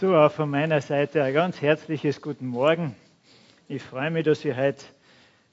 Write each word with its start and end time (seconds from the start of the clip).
So, 0.00 0.16
auch 0.16 0.32
von 0.32 0.48
meiner 0.48 0.80
Seite 0.80 1.22
ein 1.22 1.34
ganz 1.34 1.60
herzliches 1.60 2.22
Guten 2.22 2.46
Morgen. 2.46 2.96
Ich 3.68 3.82
freue 3.82 4.10
mich, 4.10 4.24
dass 4.24 4.42
ich 4.46 4.56
heute 4.56 4.82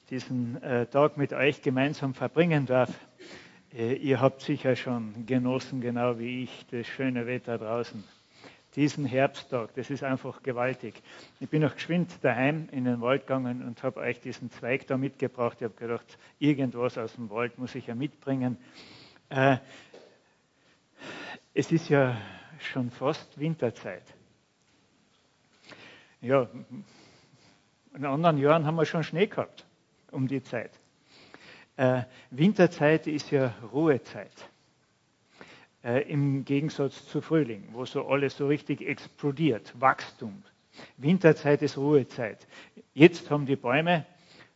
diesen 0.08 0.62
äh, 0.62 0.86
Tag 0.86 1.18
mit 1.18 1.34
euch 1.34 1.60
gemeinsam 1.60 2.14
verbringen 2.14 2.64
darf. 2.64 2.88
Äh, 3.76 3.96
ihr 3.96 4.22
habt 4.22 4.40
sicher 4.40 4.74
schon 4.74 5.26
genossen, 5.26 5.82
genau 5.82 6.18
wie 6.18 6.44
ich, 6.44 6.66
das 6.70 6.86
schöne 6.86 7.26
Wetter 7.26 7.58
draußen. 7.58 8.02
Diesen 8.74 9.04
Herbsttag, 9.04 9.74
das 9.74 9.90
ist 9.90 10.02
einfach 10.02 10.42
gewaltig. 10.42 10.94
Ich 11.40 11.50
bin 11.50 11.60
noch 11.60 11.74
geschwind 11.74 12.10
daheim 12.22 12.70
in 12.72 12.86
den 12.86 13.02
Wald 13.02 13.26
gegangen 13.26 13.62
und 13.66 13.82
habe 13.82 14.00
euch 14.00 14.18
diesen 14.18 14.50
Zweig 14.50 14.86
da 14.86 14.96
mitgebracht. 14.96 15.58
Ich 15.60 15.64
habe 15.64 15.74
gedacht, 15.74 16.16
irgendwas 16.38 16.96
aus 16.96 17.16
dem 17.16 17.28
Wald 17.28 17.58
muss 17.58 17.74
ich 17.74 17.86
ja 17.86 17.94
mitbringen. 17.94 18.56
Äh, 19.28 19.58
es 21.52 21.70
ist 21.70 21.90
ja 21.90 22.16
schon 22.60 22.90
fast 22.90 23.38
Winterzeit. 23.38 24.04
Ja, 26.20 26.48
in 27.94 28.04
anderen 28.04 28.38
Jahren 28.38 28.66
haben 28.66 28.74
wir 28.74 28.84
schon 28.84 29.04
Schnee 29.04 29.26
gehabt 29.26 29.64
um 30.10 30.26
die 30.26 30.42
Zeit. 30.42 30.72
Äh, 31.76 32.02
Winterzeit 32.30 33.06
ist 33.06 33.30
ja 33.30 33.54
Ruhezeit. 33.72 34.32
Äh, 35.84 36.10
Im 36.10 36.44
Gegensatz 36.44 37.06
zu 37.06 37.20
Frühling, 37.20 37.68
wo 37.72 37.84
so 37.84 38.08
alles 38.08 38.36
so 38.36 38.48
richtig 38.48 38.80
explodiert, 38.80 39.72
Wachstum. 39.78 40.42
Winterzeit 40.96 41.62
ist 41.62 41.76
Ruhezeit. 41.76 42.48
Jetzt 42.94 43.30
haben 43.30 43.46
die 43.46 43.56
Bäume 43.56 44.04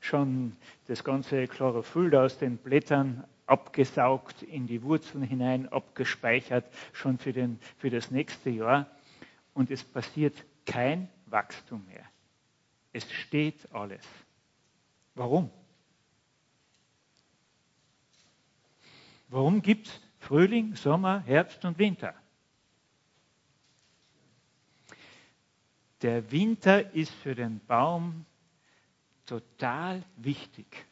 schon 0.01 0.57
das 0.89 1.05
ganze 1.05 1.47
Chlorophyll 1.47 2.15
aus 2.17 2.39
den 2.39 2.57
Blättern 2.57 3.23
abgesaugt, 3.47 4.43
in 4.43 4.67
die 4.67 4.83
Wurzeln 4.83 5.23
hinein, 5.23 5.69
abgespeichert, 5.71 6.65
schon 6.93 7.19
für, 7.19 7.33
den, 7.33 7.61
für 7.77 7.91
das 7.91 8.11
nächste 8.11 8.51
Jahr. 8.51 8.87
Und 9.55 9.71
es 9.71 9.85
passiert 9.85 10.45
kein 10.67 11.09
Wachstum 11.33 11.85
mehr. 11.87 12.09
Es 12.93 13.11
steht 13.11 13.73
alles. 13.73 14.07
Warum? 15.15 15.51
Warum 19.29 19.63
gibt 19.63 19.87
es 19.87 20.01
Frühling, 20.21 20.77
Sommer, 20.77 21.21
Herbst 21.21 21.65
und 21.65 21.79
Winter? 21.79 22.15
Der 26.03 26.31
Winter 26.31 26.93
ist 26.95 27.13
für 27.13 27.35
den 27.35 27.65
Baum 27.67 28.27
total 29.25 30.03
wichtig. 30.17 30.85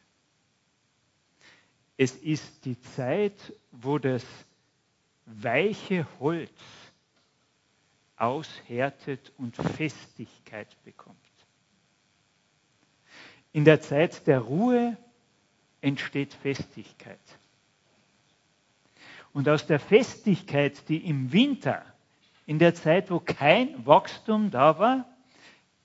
Es 1.97 2.15
ist 2.15 2.65
die 2.65 2.79
Zeit, 2.81 3.53
wo 3.71 3.99
das 3.99 4.25
weiche 5.25 6.07
Holz 6.19 6.51
aushärtet 8.21 9.31
und 9.37 9.55
Festigkeit 9.55 10.67
bekommt. 10.83 11.17
In 13.51 13.65
der 13.65 13.81
Zeit 13.81 14.27
der 14.27 14.39
Ruhe 14.39 14.95
entsteht 15.81 16.33
Festigkeit. 16.35 17.19
Und 19.33 19.49
aus 19.49 19.65
der 19.65 19.79
Festigkeit, 19.79 20.87
die 20.87 20.97
im 20.97 21.31
Winter, 21.31 21.83
in 22.45 22.59
der 22.59 22.75
Zeit, 22.75 23.09
wo 23.09 23.19
kein 23.19 23.85
Wachstum 23.85 24.51
da 24.51 24.77
war, 24.77 25.05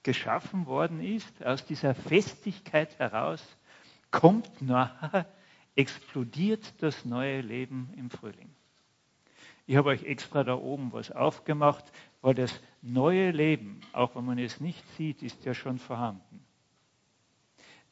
geschaffen 0.03 0.67
worden 0.67 1.03
ist, 1.03 1.45
aus 1.45 1.65
dieser 1.65 1.95
Festigkeit 1.95 2.99
heraus 2.99 3.43
kommt 4.11 4.61
nachher, 4.61 5.27
explodiert 5.75 6.75
das 6.83 7.05
neue 7.05 7.41
Leben 7.41 7.93
im 7.97 8.11
Frühling. 8.11 8.51
Ich 9.67 9.77
habe 9.77 9.91
euch 9.91 10.05
extra 10.05 10.45
da 10.45 10.55
oben 10.55 10.93
was 10.93 11.11
aufgemacht, 11.11 11.85
weil 12.23 12.35
das 12.35 12.61
neue 12.83 13.33
Leben, 13.33 13.81
auch 13.93 14.15
wenn 14.15 14.25
man 14.25 14.39
es 14.39 14.61
nicht 14.61 14.85
sieht, 14.97 15.23
ist 15.23 15.45
ja 15.45 15.55
schon 15.55 15.79
vorhanden. 15.79 16.45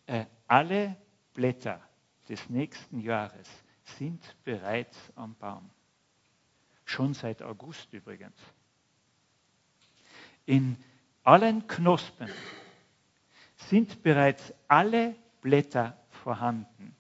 Äh, 0.07 0.27
alle 0.47 0.97
Blätter 1.35 1.81
des 2.29 2.49
nächsten 2.49 3.01
Jahres 3.01 3.49
sind 3.83 4.23
bereits 4.45 4.97
am 5.17 5.35
Baum. 5.35 5.69
Schon 6.85 7.13
seit 7.15 7.43
August 7.43 7.93
übrigens. 7.93 8.39
In 10.47 10.77
allen 11.25 11.67
Knospen 11.67 12.29
sind 13.57 14.03
bereits 14.03 14.53
alle 14.69 15.17
Blätter 15.41 15.97
vorhanden 16.09 16.95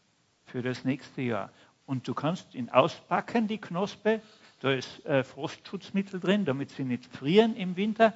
für 0.46 0.62
das 0.62 0.84
nächste 0.84 1.22
Jahr. 1.22 1.52
Und 1.86 2.08
du 2.08 2.14
kannst 2.14 2.54
ihn 2.54 2.70
auspacken, 2.70 3.46
die 3.46 3.60
Knospe, 3.60 4.22
da 4.64 4.72
ist 4.72 5.04
äh, 5.04 5.22
Frostschutzmittel 5.22 6.20
drin, 6.20 6.46
damit 6.46 6.70
sie 6.70 6.84
nicht 6.84 7.04
frieren 7.14 7.54
im 7.54 7.76
Winter, 7.76 8.14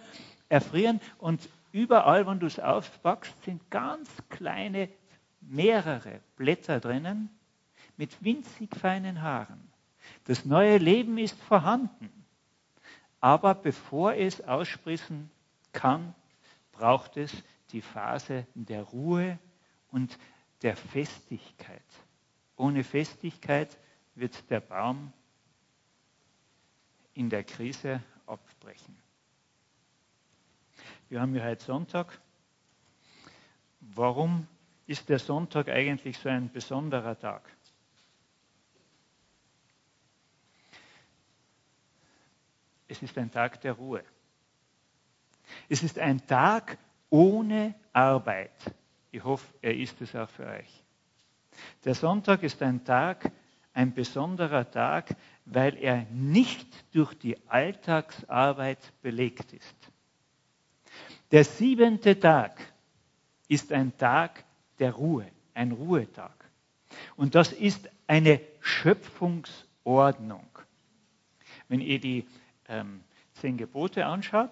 erfrieren. 0.49 0.99
Und 1.19 1.47
überall, 1.73 2.27
wenn 2.27 2.41
du 2.41 2.47
es 2.47 2.59
aufpackst, 2.59 3.45
sind 3.45 3.71
ganz 3.71 4.09
kleine, 4.31 4.89
mehrere 5.43 6.21
Blätter 6.37 6.81
drinnen 6.81 7.29
mit 7.99 8.25
winzig 8.25 8.75
feinen 8.75 9.21
Haaren. 9.21 9.61
Das 10.25 10.47
neue 10.47 10.79
Leben 10.79 11.19
ist 11.19 11.39
vorhanden. 11.39 12.09
Aber 13.21 13.55
bevor 13.55 14.15
es 14.15 14.41
ausspritzen 14.41 15.31
kann, 15.73 16.15
braucht 16.73 17.19
es 17.19 17.31
die 17.73 17.83
Phase 17.83 18.47
der 18.55 18.85
Ruhe 18.85 19.39
und 19.91 20.19
der 20.63 20.77
Festigkeit. 20.77 21.85
Ohne 22.57 22.85
Festigkeit 22.85 23.77
wird 24.15 24.49
der 24.49 24.61
Baum 24.61 25.13
in 27.19 27.29
der 27.29 27.43
Krise 27.43 28.01
abbrechen. 28.27 28.97
Wir 31.09 31.21
haben 31.21 31.35
ja 31.35 31.43
heute 31.43 31.65
Sonntag. 31.65 32.21
Warum 33.81 34.47
ist 34.87 35.09
der 35.09 35.19
Sonntag 35.19 35.69
eigentlich 35.69 36.17
so 36.17 36.29
ein 36.29 36.49
besonderer 36.53 37.19
Tag? 37.19 37.43
Es 42.87 43.03
ist 43.03 43.19
ein 43.19 43.33
Tag 43.33 43.61
der 43.63 43.73
Ruhe. 43.73 44.05
Es 45.69 45.83
ist 45.83 45.99
ein 45.99 46.25
Tag 46.25 46.79
ohne 47.11 47.75
Arbeit. 47.93 48.53
Ich 49.11 49.25
hoffe, 49.25 49.53
er 49.61 49.77
ist 49.77 50.01
es 50.01 50.15
auch 50.15 50.31
für 50.31 50.47
euch. 50.47 50.85
Der 51.85 51.97
Sonntag 51.97 52.45
ist 52.45 52.63
ein 52.63 52.85
Tag, 52.85 53.33
ein 53.75 53.93
besonderer 53.93 54.71
Tag, 54.71 55.17
weil 55.51 55.77
er 55.77 56.07
nicht 56.11 56.69
durch 56.95 57.15
die 57.15 57.37
Alltagsarbeit 57.49 58.79
belegt 59.03 59.53
ist. 59.53 59.77
Der 61.31 61.45
siebente 61.45 62.19
Tag 62.19 62.61
ist 63.49 63.73
ein 63.73 63.97
Tag 63.97 64.45
der 64.79 64.93
Ruhe, 64.93 65.27
ein 65.55 65.73
Ruhetag. 65.73 66.33
Und 67.17 67.35
das 67.35 67.53
ist 67.53 67.89
eine 68.07 68.41
Schöpfungsordnung. 68.61 70.47
Wenn 71.69 71.81
ihr 71.81 72.01
die 72.01 72.27
ähm, 72.69 73.01
zehn 73.35 73.57
Gebote 73.57 74.07
anschaut, 74.07 74.51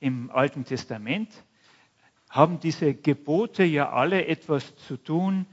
im 0.00 0.30
Alten 0.30 0.64
Testament, 0.64 1.30
haben 2.28 2.60
diese 2.60 2.94
Gebote 2.94 3.64
ja 3.64 3.90
alle 3.90 4.26
etwas 4.26 4.76
zu 4.76 4.96
tun 4.96 5.46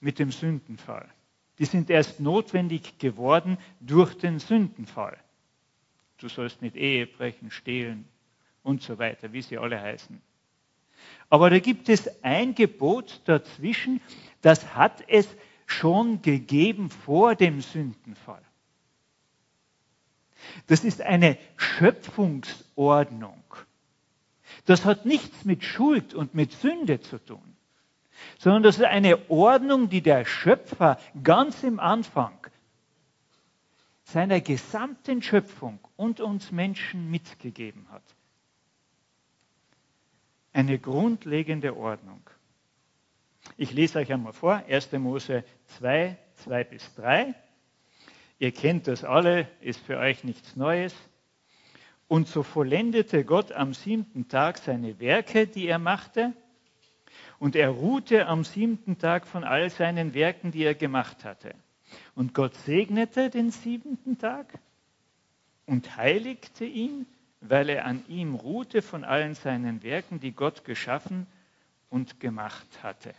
mit 0.00 0.18
dem 0.18 0.30
Sündenfall 0.30 1.08
die 1.58 1.64
sind 1.64 1.90
erst 1.90 2.20
notwendig 2.20 2.98
geworden 2.98 3.58
durch 3.80 4.14
den 4.16 4.38
Sündenfall. 4.38 5.16
Du 6.18 6.28
sollst 6.28 6.62
nicht 6.62 6.76
Ehe 6.76 7.06
brechen, 7.06 7.50
stehlen 7.50 8.06
und 8.62 8.82
so 8.82 8.98
weiter, 8.98 9.32
wie 9.32 9.42
sie 9.42 9.58
alle 9.58 9.80
heißen. 9.80 10.20
Aber 11.28 11.50
da 11.50 11.58
gibt 11.58 11.88
es 11.88 12.22
ein 12.22 12.54
Gebot 12.54 13.20
dazwischen, 13.24 14.00
das 14.42 14.74
hat 14.74 15.04
es 15.08 15.28
schon 15.66 16.22
gegeben 16.22 16.90
vor 16.90 17.34
dem 17.34 17.60
Sündenfall. 17.60 18.42
Das 20.68 20.84
ist 20.84 21.00
eine 21.00 21.38
Schöpfungsordnung. 21.56 23.42
Das 24.64 24.84
hat 24.84 25.04
nichts 25.06 25.44
mit 25.44 25.64
Schuld 25.64 26.14
und 26.14 26.34
mit 26.34 26.52
Sünde 26.52 27.00
zu 27.00 27.18
tun 27.18 27.55
sondern 28.38 28.62
das 28.62 28.78
ist 28.78 28.84
eine 28.84 29.30
Ordnung, 29.30 29.88
die 29.88 30.02
der 30.02 30.24
Schöpfer 30.24 30.98
ganz 31.22 31.62
im 31.62 31.80
Anfang 31.80 32.38
seiner 34.04 34.40
gesamten 34.40 35.20
Schöpfung 35.20 35.80
und 35.96 36.20
uns 36.20 36.52
Menschen 36.52 37.10
mitgegeben 37.10 37.86
hat. 37.90 38.04
Eine 40.52 40.78
grundlegende 40.78 41.76
Ordnung. 41.76 42.22
Ich 43.56 43.72
lese 43.72 43.98
euch 43.98 44.12
einmal 44.12 44.32
vor, 44.32 44.62
1. 44.68 44.92
Mose 44.92 45.44
2, 45.78 46.16
2 46.36 46.64
bis 46.64 46.94
3. 46.94 47.34
Ihr 48.38 48.52
kennt 48.52 48.86
das 48.86 49.04
alle, 49.04 49.48
ist 49.60 49.80
für 49.80 49.98
euch 49.98 50.24
nichts 50.24 50.56
Neues. 50.56 50.94
Und 52.08 52.28
so 52.28 52.42
vollendete 52.42 53.24
Gott 53.24 53.52
am 53.52 53.74
siebten 53.74 54.28
Tag 54.28 54.58
seine 54.58 55.00
Werke, 55.00 55.46
die 55.46 55.66
er 55.66 55.78
machte, 55.78 56.32
und 57.38 57.56
er 57.56 57.70
ruhte 57.70 58.26
am 58.26 58.44
siebten 58.44 58.98
Tag 58.98 59.26
von 59.26 59.44
all 59.44 59.70
seinen 59.70 60.14
Werken, 60.14 60.50
die 60.50 60.64
er 60.64 60.74
gemacht 60.74 61.24
hatte. 61.24 61.54
Und 62.14 62.34
Gott 62.34 62.54
segnete 62.54 63.30
den 63.30 63.50
siebenten 63.50 64.18
Tag 64.18 64.58
und 65.66 65.96
heiligte 65.96 66.64
ihn, 66.64 67.06
weil 67.40 67.68
er 67.68 67.84
an 67.84 68.02
ihm 68.08 68.34
ruhte 68.34 68.82
von 68.82 69.04
allen 69.04 69.34
seinen 69.34 69.82
Werken, 69.82 70.20
die 70.20 70.32
Gott 70.32 70.64
geschaffen 70.64 71.26
und 71.90 72.18
gemacht 72.20 72.82
hatte. 72.82 73.14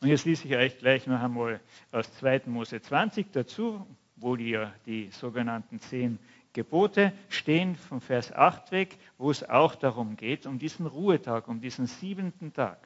Und 0.00 0.08
jetzt 0.08 0.24
lese 0.24 0.46
ich 0.46 0.56
euch 0.56 0.78
gleich 0.78 1.06
noch 1.06 1.20
einmal 1.20 1.60
aus 1.92 2.12
2. 2.18 2.42
Mose 2.46 2.80
20 2.80 3.32
dazu, 3.32 3.86
wo 4.16 4.36
die, 4.36 4.58
die 4.84 5.10
sogenannten 5.10 5.80
zehn 5.80 6.18
Gebote 6.56 7.12
stehen, 7.28 7.76
vom 7.76 8.00
Vers 8.00 8.32
8 8.32 8.72
weg, 8.72 8.96
wo 9.18 9.30
es 9.30 9.46
auch 9.46 9.74
darum 9.74 10.16
geht, 10.16 10.46
um 10.46 10.58
diesen 10.58 10.86
Ruhetag, 10.86 11.48
um 11.48 11.60
diesen 11.60 11.86
siebenten 11.86 12.54
Tag, 12.54 12.78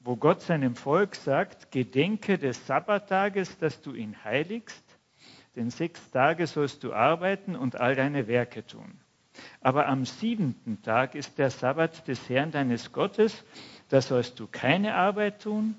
wo 0.00 0.16
Gott 0.16 0.40
seinem 0.40 0.74
Volk 0.74 1.14
sagt, 1.14 1.70
gedenke 1.70 2.38
des 2.38 2.66
Sabbattages, 2.66 3.58
dass 3.58 3.82
du 3.82 3.92
ihn 3.92 4.24
heiligst, 4.24 4.82
denn 5.56 5.68
sechs 5.68 6.10
Tage 6.10 6.46
sollst 6.46 6.82
du 6.84 6.94
arbeiten 6.94 7.54
und 7.54 7.78
all 7.78 7.96
deine 7.96 8.26
Werke 8.28 8.66
tun. 8.66 8.98
Aber 9.60 9.86
am 9.86 10.06
siebenten 10.06 10.80
Tag 10.80 11.14
ist 11.14 11.36
der 11.36 11.50
Sabbat 11.50 12.08
des 12.08 12.30
Herrn 12.30 12.50
deines 12.50 12.92
Gottes, 12.92 13.44
da 13.90 14.00
sollst 14.00 14.40
du 14.40 14.46
keine 14.46 14.94
Arbeit 14.94 15.42
tun, 15.42 15.76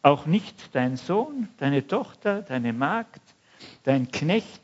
auch 0.00 0.24
nicht 0.24 0.74
dein 0.74 0.96
Sohn, 0.96 1.50
deine 1.58 1.86
Tochter, 1.86 2.40
deine 2.40 2.72
Magd, 2.72 3.20
dein 3.82 4.10
Knecht, 4.10 4.62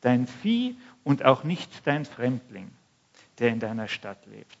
dein 0.00 0.26
Vieh 0.26 0.76
und 1.04 1.24
auch 1.24 1.44
nicht 1.44 1.86
dein 1.86 2.04
Fremdling, 2.04 2.70
der 3.38 3.50
in 3.50 3.60
deiner 3.60 3.88
Stadt 3.88 4.24
lebt. 4.26 4.58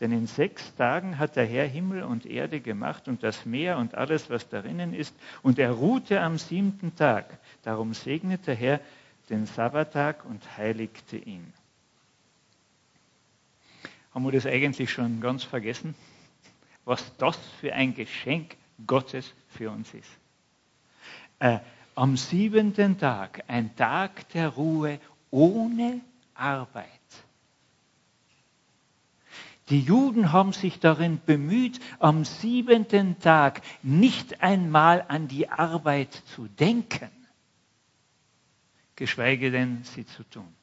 Denn 0.00 0.12
in 0.12 0.26
sechs 0.26 0.74
Tagen 0.76 1.18
hat 1.18 1.36
der 1.36 1.46
Herr 1.46 1.66
Himmel 1.66 2.04
und 2.04 2.24
Erde 2.24 2.60
gemacht 2.60 3.08
und 3.08 3.22
das 3.22 3.46
Meer 3.46 3.78
und 3.78 3.94
alles, 3.94 4.30
was 4.30 4.48
darinnen 4.48 4.94
ist, 4.94 5.14
und 5.42 5.58
er 5.58 5.72
ruhte 5.72 6.20
am 6.20 6.38
siebten 6.38 6.94
Tag. 6.94 7.38
Darum 7.62 7.94
segnete 7.94 8.46
der 8.46 8.54
Herr 8.54 8.80
den 9.28 9.46
Sabbattag 9.46 10.24
und 10.24 10.56
heiligte 10.56 11.16
ihn. 11.16 11.52
Haben 14.14 14.24
wir 14.24 14.32
das 14.32 14.46
eigentlich 14.46 14.90
schon 14.90 15.20
ganz 15.20 15.44
vergessen? 15.44 15.94
Was 16.84 17.14
das 17.18 17.36
für 17.60 17.72
ein 17.74 17.94
Geschenk 17.94 18.56
Gottes 18.86 19.34
für 19.48 19.70
uns 19.70 19.92
ist. 19.92 20.10
Äh, 21.40 21.58
am 21.98 22.16
siebenten 22.16 22.96
Tag, 22.96 23.42
ein 23.48 23.74
Tag 23.74 24.28
der 24.28 24.50
Ruhe 24.50 25.00
ohne 25.32 26.00
Arbeit. 26.32 26.86
Die 29.68 29.80
Juden 29.80 30.30
haben 30.30 30.52
sich 30.52 30.78
darin 30.78 31.20
bemüht, 31.26 31.80
am 31.98 32.24
siebenten 32.24 33.18
Tag 33.18 33.62
nicht 33.82 34.42
einmal 34.42 35.04
an 35.08 35.26
die 35.26 35.48
Arbeit 35.48 36.12
zu 36.12 36.46
denken, 36.46 37.10
geschweige 38.94 39.50
denn 39.50 39.82
sie 39.82 40.06
zu 40.06 40.22
tun. 40.22 40.54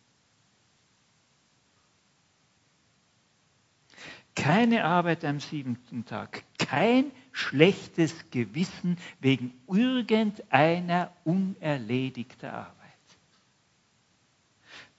Keine 4.35 4.85
Arbeit 4.85 5.25
am 5.25 5.41
siebenten 5.41 6.05
Tag, 6.05 6.45
kein 6.57 7.11
schlechtes 7.35 8.13
Gewissen 8.31 8.97
wegen 9.19 9.53
irgendeiner 9.67 11.11
unerledigter 11.25 12.53
Arbeit. 12.53 12.73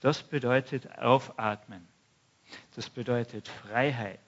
Das 0.01 0.21
bedeutet 0.21 0.99
aufatmen. 0.99 1.87
Das 2.75 2.91
bedeutet 2.91 3.47
Freiheit. 3.47 4.19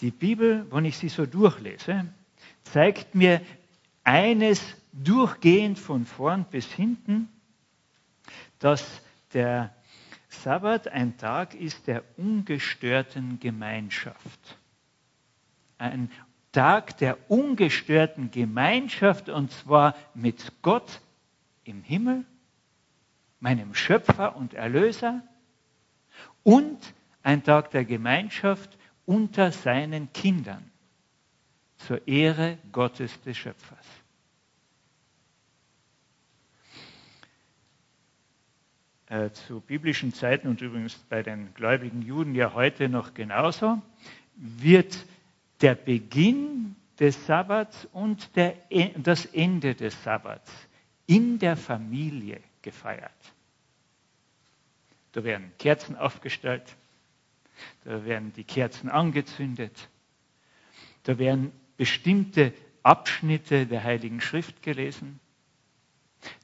Die 0.00 0.10
Bibel, 0.10 0.66
wenn 0.72 0.86
ich 0.86 0.96
sie 0.96 1.10
so 1.10 1.26
durchlese, 1.26 2.06
zeigt 2.62 3.14
mir 3.14 3.42
eines 4.02 4.62
durchgehend 4.94 5.78
von 5.78 6.06
vorn 6.06 6.46
bis 6.46 6.72
hinten, 6.72 7.28
dass 8.60 9.02
der 9.34 9.74
Sabbat 10.30 10.88
ein 10.88 11.18
Tag 11.18 11.54
ist 11.54 11.86
der 11.86 12.02
ungestörten 12.16 13.38
Gemeinschaft. 13.40 14.56
Ein 15.78 16.10
Tag 16.52 16.98
der 16.98 17.30
ungestörten 17.30 18.30
Gemeinschaft 18.30 19.28
und 19.28 19.50
zwar 19.50 19.96
mit 20.14 20.52
Gott 20.62 21.00
im 21.64 21.82
Himmel, 21.82 22.24
meinem 23.40 23.74
Schöpfer 23.74 24.36
und 24.36 24.54
Erlöser 24.54 25.22
und 26.42 26.78
ein 27.22 27.42
Tag 27.42 27.70
der 27.70 27.84
Gemeinschaft 27.84 28.78
unter 29.04 29.50
seinen 29.52 30.12
Kindern 30.12 30.70
zur 31.78 32.06
Ehre 32.06 32.58
Gottes 32.72 33.20
des 33.22 33.36
Schöpfers. 33.36 33.86
Äh, 39.06 39.30
zu 39.32 39.60
biblischen 39.60 40.14
Zeiten 40.14 40.48
und 40.48 40.60
übrigens 40.62 40.94
bei 40.94 41.22
den 41.22 41.52
gläubigen 41.54 42.00
Juden 42.00 42.34
ja 42.34 42.54
heute 42.54 42.88
noch 42.88 43.12
genauso, 43.12 43.82
wird 44.36 45.04
der 45.64 45.76
Beginn 45.76 46.76
des 47.00 47.24
Sabbats 47.24 47.88
und 47.94 48.36
der, 48.36 48.54
e, 48.70 48.90
das 48.98 49.24
Ende 49.24 49.74
des 49.74 50.04
Sabbats 50.04 50.52
in 51.06 51.38
der 51.38 51.56
Familie 51.56 52.38
gefeiert. 52.60 53.10
Da 55.12 55.24
werden 55.24 55.52
Kerzen 55.58 55.96
aufgestellt, 55.96 56.76
da 57.82 58.04
werden 58.04 58.34
die 58.34 58.44
Kerzen 58.44 58.90
angezündet, 58.90 59.88
da 61.04 61.16
werden 61.16 61.50
bestimmte 61.78 62.52
Abschnitte 62.82 63.66
der 63.66 63.84
Heiligen 63.84 64.20
Schrift 64.20 64.60
gelesen, 64.62 65.18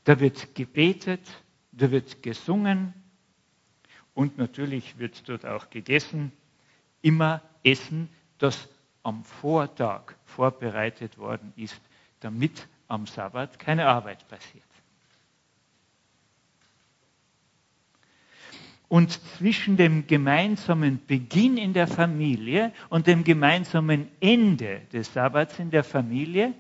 da 0.05 0.19
wird 0.19 0.55
gebetet, 0.55 1.28
da 1.72 1.90
wird 1.90 2.22
gesungen 2.22 2.94
und 4.14 4.38
natürlich 4.38 4.99
wird 4.99 5.28
dort 5.28 5.44
auch 5.44 5.69
gegessen. 5.69 6.32
Immer 7.02 7.43
Essen, 7.62 8.08
das 8.38 8.67
am 9.02 9.25
Vortag 9.25 10.14
vorbereitet 10.26 11.19
worden 11.19 11.52
ist, 11.56 11.81
damit 12.20 12.67
am 12.88 13.06
Sabbat 13.06 13.58
keine 13.58 13.87
Arbeit 13.87 14.26
passiert. 14.29 14.64
Und 18.88 19.12
zwischen 19.37 19.76
dem 19.76 20.08
gemeinsamen 20.08 21.00
Beginn 21.06 21.56
in 21.56 21.73
der 21.73 21.87
Familie 21.87 22.73
und 22.88 23.06
dem 23.06 23.23
gemeinsamen 23.23 24.08
Ende 24.20 24.81
des 24.93 25.12
Sabbats 25.12 25.58
in 25.61 25.70
der 25.70 25.85
Familie 25.85 26.53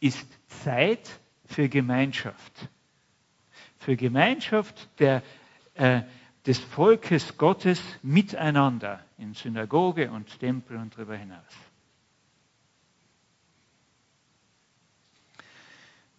ist 0.00 0.26
Zeit 0.48 1.20
für 1.46 1.68
Gemeinschaft 1.68 2.68
für 3.82 3.96
Gemeinschaft 3.96 4.88
der, 4.98 5.22
äh, 5.74 6.02
des 6.46 6.58
Volkes 6.58 7.36
Gottes 7.36 7.80
miteinander 8.02 9.04
in 9.18 9.34
Synagoge 9.34 10.10
und 10.10 10.38
Tempel 10.40 10.76
und 10.76 10.94
darüber 10.94 11.16
hinaus. 11.16 11.40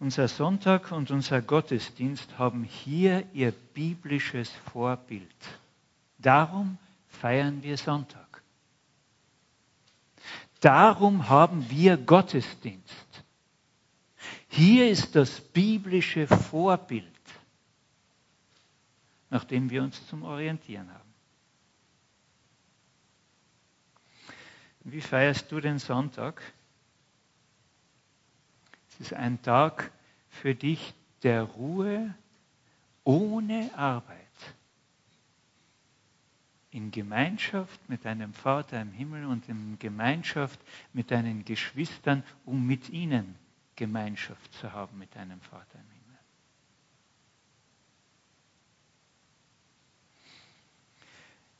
Unser 0.00 0.28
Sonntag 0.28 0.92
und 0.92 1.10
unser 1.10 1.40
Gottesdienst 1.40 2.38
haben 2.38 2.64
hier 2.64 3.24
ihr 3.32 3.52
biblisches 3.52 4.50
Vorbild. 4.72 5.28
Darum 6.18 6.78
feiern 7.08 7.62
wir 7.62 7.76
Sonntag. 7.76 8.42
Darum 10.60 11.28
haben 11.28 11.68
wir 11.70 11.96
Gottesdienst. 11.96 13.22
Hier 14.48 14.90
ist 14.90 15.14
das 15.14 15.40
biblische 15.40 16.26
Vorbild 16.26 17.13
nach 19.34 19.42
dem 19.42 19.68
wir 19.68 19.82
uns 19.82 20.06
zum 20.06 20.22
Orientieren 20.22 20.88
haben. 20.94 21.12
Wie 24.84 25.00
feierst 25.00 25.50
du 25.50 25.58
den 25.58 25.80
Sonntag? 25.80 26.40
Es 28.90 29.00
ist 29.00 29.12
ein 29.12 29.42
Tag 29.42 29.90
für 30.28 30.54
dich 30.54 30.94
der 31.24 31.42
Ruhe 31.42 32.14
ohne 33.02 33.76
Arbeit. 33.76 34.14
In 36.70 36.92
Gemeinschaft 36.92 37.88
mit 37.88 38.04
deinem 38.04 38.34
Vater 38.34 38.80
im 38.80 38.92
Himmel 38.92 39.24
und 39.26 39.48
in 39.48 39.80
Gemeinschaft 39.80 40.60
mit 40.92 41.10
deinen 41.10 41.44
Geschwistern, 41.44 42.22
um 42.44 42.64
mit 42.64 42.88
ihnen 42.88 43.34
Gemeinschaft 43.74 44.54
zu 44.54 44.72
haben 44.72 44.96
mit 44.96 45.12
deinem 45.16 45.40
Vater 45.40 45.74
im 45.74 45.80
Himmel. 45.80 45.93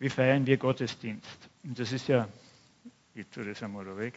Wie 0.05 0.11
feiern 0.11 0.47
wir 0.47 0.59
Gottesdienst? 0.59 1.49
Und 1.63 1.79
das 1.79 1.91
ist 1.91 2.09
ja, 2.09 2.29
ich 3.15 3.27
tue 3.29 3.43
das 3.47 3.63
einmal 3.63 3.87
weg. 3.97 4.13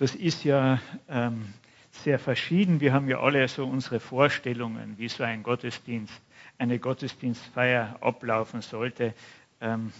Das 0.00 0.16
ist 0.16 0.42
ja 0.42 0.80
ähm, 1.08 1.54
sehr 1.92 2.18
verschieden. 2.18 2.80
Wir 2.80 2.92
haben 2.92 3.08
ja 3.08 3.20
alle 3.20 3.46
so 3.46 3.64
unsere 3.64 4.00
Vorstellungen, 4.00 4.98
wie 4.98 5.08
so 5.08 5.22
ein 5.22 5.44
Gottesdienst, 5.44 6.20
eine 6.58 6.80
Gottesdienstfeier 6.80 7.96
ablaufen 8.00 8.60
sollte. 8.60 9.14
Ähm, 9.60 9.92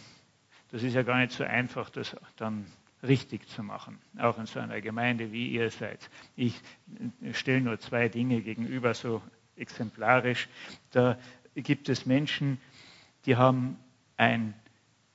das 0.72 0.82
ist 0.82 0.94
ja 0.94 1.04
gar 1.04 1.18
nicht 1.18 1.30
so 1.30 1.44
einfach, 1.44 1.88
das 1.88 2.16
dann 2.38 2.66
richtig 3.04 3.46
zu 3.46 3.62
machen, 3.62 4.00
auch 4.18 4.36
in 4.36 4.46
so 4.46 4.58
einer 4.58 4.80
Gemeinde, 4.80 5.30
wie 5.30 5.50
ihr 5.50 5.70
seid. 5.70 6.10
Ich 6.34 6.60
stelle 7.34 7.60
nur 7.60 7.78
zwei 7.78 8.08
Dinge 8.08 8.40
gegenüber, 8.40 8.94
so 8.94 9.22
exemplarisch. 9.54 10.48
Da 10.90 11.16
gibt 11.54 11.88
es 11.88 12.04
Menschen, 12.04 12.58
die 13.26 13.36
haben 13.36 13.78
ein 14.16 14.54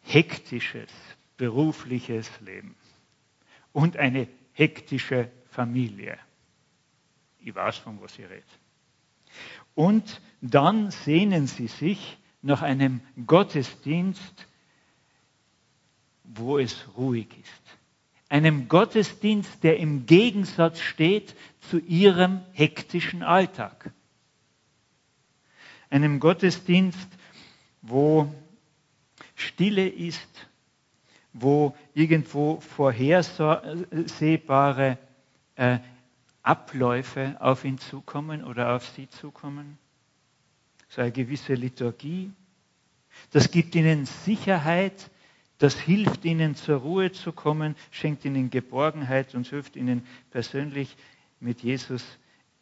hektisches 0.02 0.90
berufliches 1.38 2.30
Leben 2.42 2.76
und 3.72 3.98
eine 3.98 4.28
hektische 4.54 5.32
Familie. 5.50 6.18
Ich 7.40 7.56
weiß, 7.56 7.78
von 7.78 8.00
was 8.02 8.20
ich 8.20 8.30
rede. 8.30 8.44
Und 9.74 10.22
dann 10.42 10.92
sehnen 10.92 11.48
sie 11.48 11.68
sich 11.68 12.18
nach 12.42 12.62
einem 12.62 13.02
Gottesdienst, 13.26 14.48
wo 16.24 16.60
es 16.60 16.88
ruhig 16.98 17.28
ist. 17.42 17.78
Einem 18.30 18.68
Gottesdienst, 18.68 19.64
der 19.64 19.78
im 19.78 20.06
Gegensatz 20.06 20.80
steht 20.80 21.36
zu 21.60 21.80
ihrem 21.80 22.42
hektischen 22.54 23.24
Alltag. 23.24 23.92
Einem 25.90 26.20
Gottesdienst, 26.20 27.10
wo 27.82 28.34
Stille 29.36 29.88
ist, 29.88 30.48
wo 31.34 31.76
irgendwo 31.94 32.60
vorhersehbare 32.60 34.98
äh, 35.56 35.80
Abläufe 36.44 37.38
auf 37.40 37.66
ihn 37.66 37.78
zukommen 37.78 38.44
oder 38.44 38.76
auf 38.76 38.90
sie 38.90 39.08
zukommen. 39.10 39.78
So 40.90 41.02
eine 41.02 41.12
gewisse 41.12 41.54
Liturgie. 41.54 42.32
Das 43.32 43.52
gibt 43.52 43.76
ihnen 43.76 44.06
Sicherheit, 44.06 45.12
das 45.58 45.80
hilft 45.80 46.26
ihnen 46.26 46.56
zur 46.56 46.80
Ruhe 46.80 47.12
zu 47.12 47.32
kommen, 47.32 47.76
schenkt 47.92 48.26
ihnen 48.26 48.50
Geborgenheit 48.50 49.36
und 49.36 49.48
hilft 49.48 49.76
ihnen 49.76 50.06
persönlich 50.32 50.98
mit 51.40 51.62
Jesus 51.62 52.04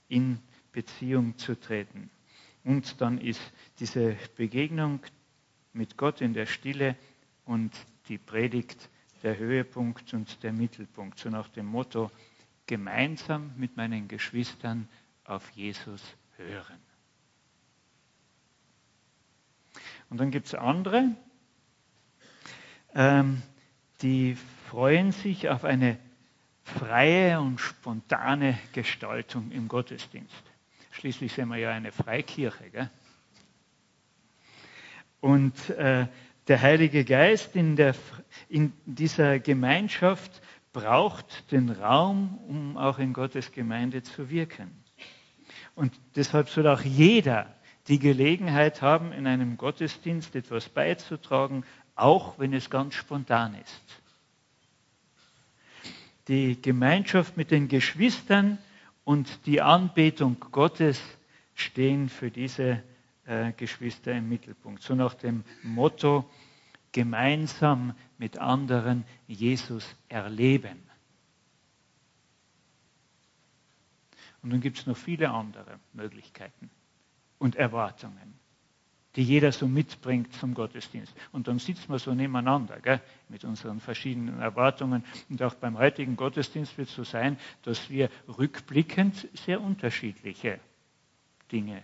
in 0.10 0.40
Beziehung 0.74 1.38
zu 1.38 1.60
treten. 1.60 2.10
Und 2.64 3.00
dann 3.02 3.18
ist 3.20 3.42
diese 3.80 4.18
Begegnung 4.36 5.00
mit 5.74 5.98
Gott 5.98 6.22
in 6.22 6.34
der 6.34 6.46
Stille 6.46 6.96
und 7.46 7.74
die 8.08 8.18
Predigt 8.18 8.90
der 9.24 9.38
Höhepunkt 9.38 10.14
und 10.14 10.42
der 10.44 10.54
Mittelpunkt. 10.54 11.20
So 11.20 11.30
nach 11.30 11.48
dem 11.50 11.66
Motto, 11.66 12.12
gemeinsam 12.68 13.52
mit 13.58 13.78
meinen 13.78 14.08
Geschwistern 14.08 14.88
auf 15.26 15.50
Jesus 15.52 16.02
hören. 16.38 16.78
Und 20.10 20.20
dann 20.20 20.32
gibt 20.32 20.48
es 20.48 20.56
andere, 20.56 21.16
ähm, 22.96 23.42
die 24.02 24.36
freuen 24.70 25.12
sich 25.12 25.50
auf 25.50 25.64
eine 25.64 26.00
freie 26.64 27.40
und 27.40 27.60
spontane 27.60 28.58
Gestaltung 28.74 29.52
im 29.52 29.68
Gottesdienst. 29.68 30.49
Schließlich 31.00 31.32
sind 31.32 31.48
wir 31.48 31.56
ja 31.56 31.72
eine 31.72 31.94
Freikirche. 31.94 32.70
Gell? 32.72 32.90
Und 35.22 35.70
äh, 35.70 36.08
der 36.50 36.62
Heilige 36.62 37.06
Geist 37.06 37.56
in, 37.56 37.78
der, 37.78 37.96
in 38.50 38.74
dieser 38.86 39.40
Gemeinschaft 39.40 40.42
braucht 40.74 41.52
den 41.54 41.70
Raum, 41.70 42.38
um 42.50 42.78
auch 42.78 43.00
in 43.00 43.14
Gottes 43.14 43.54
Gemeinde 43.54 44.04
zu 44.04 44.30
wirken. 44.30 44.72
Und 45.74 45.94
deshalb 46.18 46.50
soll 46.50 46.68
auch 46.68 46.82
jeder 46.82 47.56
die 47.88 48.00
Gelegenheit 48.00 48.82
haben, 48.82 49.14
in 49.14 49.26
einem 49.26 49.56
Gottesdienst 49.56 50.36
etwas 50.36 50.68
beizutragen, 50.68 51.64
auch 51.96 52.38
wenn 52.40 52.54
es 52.54 52.70
ganz 52.70 52.96
spontan 52.96 53.56
ist. 53.56 54.02
Die 56.28 56.62
Gemeinschaft 56.62 57.38
mit 57.38 57.52
den 57.52 57.70
Geschwistern 57.70 58.58
und 59.10 59.48
die 59.48 59.60
Anbetung 59.60 60.40
Gottes 60.52 61.02
stehen 61.56 62.10
für 62.10 62.30
diese 62.30 62.84
äh, 63.26 63.54
Geschwister 63.54 64.14
im 64.14 64.30
Mittelpunkt. 64.30 64.84
So 64.84 64.94
nach 64.94 65.16
dem 65.16 65.44
Motto, 65.64 66.30
gemeinsam 66.92 67.96
mit 68.20 68.38
anderen 68.38 69.06
Jesus 69.26 69.96
erleben. 70.10 70.88
Und 74.44 74.52
dann 74.52 74.62
gibt 74.62 74.78
es 74.78 74.86
noch 74.86 74.96
viele 74.96 75.32
andere 75.32 75.80
Möglichkeiten 75.94 76.70
und 77.40 77.56
Erwartungen, 77.56 78.39
die 79.20 79.26
jeder 79.26 79.52
so 79.52 79.68
mitbringt 79.68 80.34
zum 80.36 80.54
Gottesdienst. 80.54 81.14
Und 81.34 81.50
dann 81.50 81.60
sitzen 81.60 81.90
wir 81.90 82.00
so 82.00 82.14
nebeneinander 82.14 82.80
gell, 82.80 83.02
mit 83.28 83.44
unseren 83.44 83.82
verschiedenen 83.82 84.40
Erwartungen. 84.40 85.04
Und 85.30 85.44
auch 85.44 85.56
beim 85.56 85.78
heutigen 85.78 86.16
Gottesdienst 86.16 86.78
wird 86.78 86.88
es 86.88 86.96
so 86.96 87.04
sein, 87.04 87.38
dass 87.64 87.90
wir 87.90 88.10
rückblickend 88.30 89.28
sehr 89.34 89.60
unterschiedliche 89.60 90.62
Dinge 91.52 91.84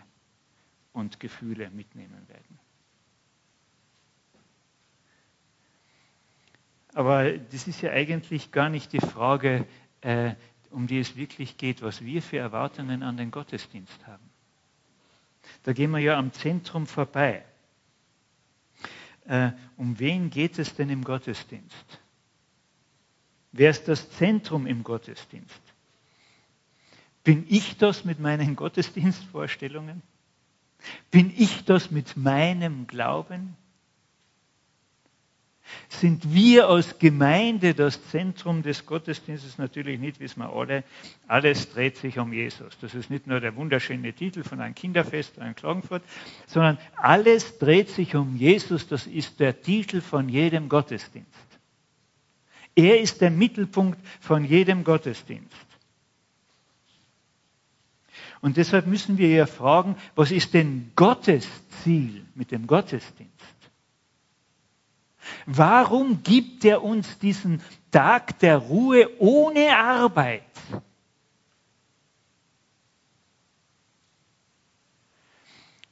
und 0.93 1.19
Gefühle 1.19 1.69
mitnehmen 1.71 2.25
werden. 2.29 2.57
Aber 6.93 7.33
das 7.33 7.67
ist 7.67 7.81
ja 7.81 7.91
eigentlich 7.91 8.53
gar 8.53 8.69
nicht 8.69 8.93
die 8.93 9.01
Frage, 9.01 9.67
äh, 9.99 10.35
um 10.69 10.87
die 10.87 10.99
es 10.99 11.17
wirklich 11.17 11.57
geht, 11.57 11.81
was 11.81 12.05
wir 12.05 12.21
für 12.21 12.37
Erwartungen 12.37 13.03
an 13.03 13.17
den 13.17 13.29
Gottesdienst 13.29 14.07
haben. 14.07 14.23
Da 15.63 15.73
gehen 15.73 15.91
wir 15.91 15.99
ja 15.99 16.17
am 16.17 16.31
Zentrum 16.31 16.87
vorbei. 16.87 17.43
Äh, 19.25 19.51
um 19.77 19.99
wen 19.99 20.29
geht 20.29 20.59
es 20.59 20.75
denn 20.75 20.89
im 20.89 21.03
Gottesdienst? 21.03 21.99
Wer 23.51 23.71
ist 23.71 23.87
das 23.87 24.09
Zentrum 24.11 24.67
im 24.67 24.83
Gottesdienst? 24.83 25.61
Bin 27.23 27.45
ich 27.49 27.77
das 27.77 28.05
mit 28.05 28.19
meinen 28.19 28.55
Gottesdienstvorstellungen? 28.57 30.01
Bin 31.09 31.33
ich 31.35 31.65
das 31.65 31.89
mit 31.89 32.15
meinem 32.15 32.85
Glauben? 32.85 33.55
Sind 35.99 36.33
wir 36.33 36.67
als 36.67 36.99
Gemeinde 36.99 37.73
das 37.73 38.03
Zentrum 38.09 38.63
des 38.63 38.85
Gottesdienstes? 38.85 39.57
Natürlich 39.57 39.99
nicht, 39.99 40.19
wissen 40.19 40.39
wir 40.41 40.51
alle. 40.51 40.83
Alles 41.27 41.71
dreht 41.71 41.97
sich 41.97 42.19
um 42.19 42.33
Jesus. 42.33 42.77
Das 42.81 42.93
ist 42.93 43.09
nicht 43.09 43.27
nur 43.27 43.39
der 43.39 43.55
wunderschöne 43.55 44.11
Titel 44.11 44.43
von 44.43 44.59
einem 44.59 44.75
Kinderfest 44.75 45.37
in 45.37 45.55
Klagenfurt, 45.55 46.03
sondern 46.47 46.77
alles 46.97 47.57
dreht 47.59 47.89
sich 47.89 48.15
um 48.15 48.35
Jesus. 48.35 48.87
Das 48.87 49.07
ist 49.07 49.39
der 49.39 49.61
Titel 49.61 50.01
von 50.01 50.27
jedem 50.27 50.67
Gottesdienst. 50.67 51.29
Er 52.75 52.99
ist 52.99 53.21
der 53.21 53.31
Mittelpunkt 53.31 53.99
von 54.19 54.43
jedem 54.43 54.83
Gottesdienst. 54.83 55.55
Und 58.41 58.57
deshalb 58.57 58.85
müssen 58.85 59.17
wir 59.17 59.29
ja 59.29 59.45
fragen, 59.45 59.95
was 60.15 60.31
ist 60.31 60.53
denn 60.53 60.91
Gottes 60.95 61.47
Ziel 61.81 62.25
mit 62.35 62.51
dem 62.51 62.67
Gottesdienst? 62.67 63.33
Warum 65.46 66.24
gibt 66.24 66.65
er 66.65 66.84
uns 66.84 67.17
diesen 67.20 67.62
Tag 67.91 68.39
der 68.39 68.58
Ruhe 68.58 69.10
ohne 69.20 69.75
Arbeit? 69.77 70.44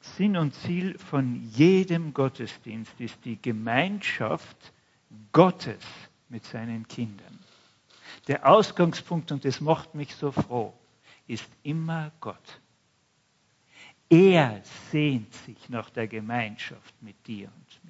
Sinn 0.01 0.37
und 0.37 0.53
Ziel 0.53 0.97
von 0.99 1.41
jedem 1.53 2.13
Gottesdienst 2.13 2.93
ist 2.99 3.17
die 3.25 3.41
Gemeinschaft 3.41 4.73
Gottes 5.31 5.83
mit 6.29 6.45
seinen 6.45 6.87
Kindern. 6.87 7.39
Der 8.27 8.47
Ausgangspunkt, 8.47 9.31
und 9.31 9.43
das 9.43 9.59
macht 9.59 9.95
mich 9.95 10.15
so 10.15 10.31
froh, 10.31 10.73
ist 11.27 11.49
immer 11.63 12.11
Gott. 12.19 12.61
Er 14.09 14.61
sehnt 14.91 15.33
sich 15.33 15.69
nach 15.69 15.89
der 15.89 16.07
Gemeinschaft 16.07 16.93
mit 17.01 17.25
dir 17.25 17.47
und. 17.47 17.82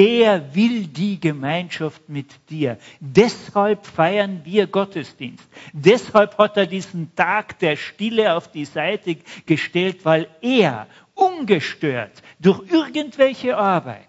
Er 0.00 0.54
will 0.54 0.86
die 0.86 1.20
Gemeinschaft 1.20 2.08
mit 2.08 2.48
dir. 2.48 2.78
Deshalb 3.00 3.84
feiern 3.84 4.42
wir 4.46 4.66
Gottesdienst. 4.66 5.46
Deshalb 5.74 6.38
hat 6.38 6.56
er 6.56 6.66
diesen 6.66 7.14
Tag 7.14 7.58
der 7.58 7.76
Stille 7.76 8.34
auf 8.34 8.50
die 8.50 8.64
Seite 8.64 9.18
gestellt, 9.44 10.02
weil 10.06 10.26
er 10.40 10.86
ungestört 11.12 12.22
durch 12.38 12.72
irgendwelche 12.72 13.58
Arbeit 13.58 14.08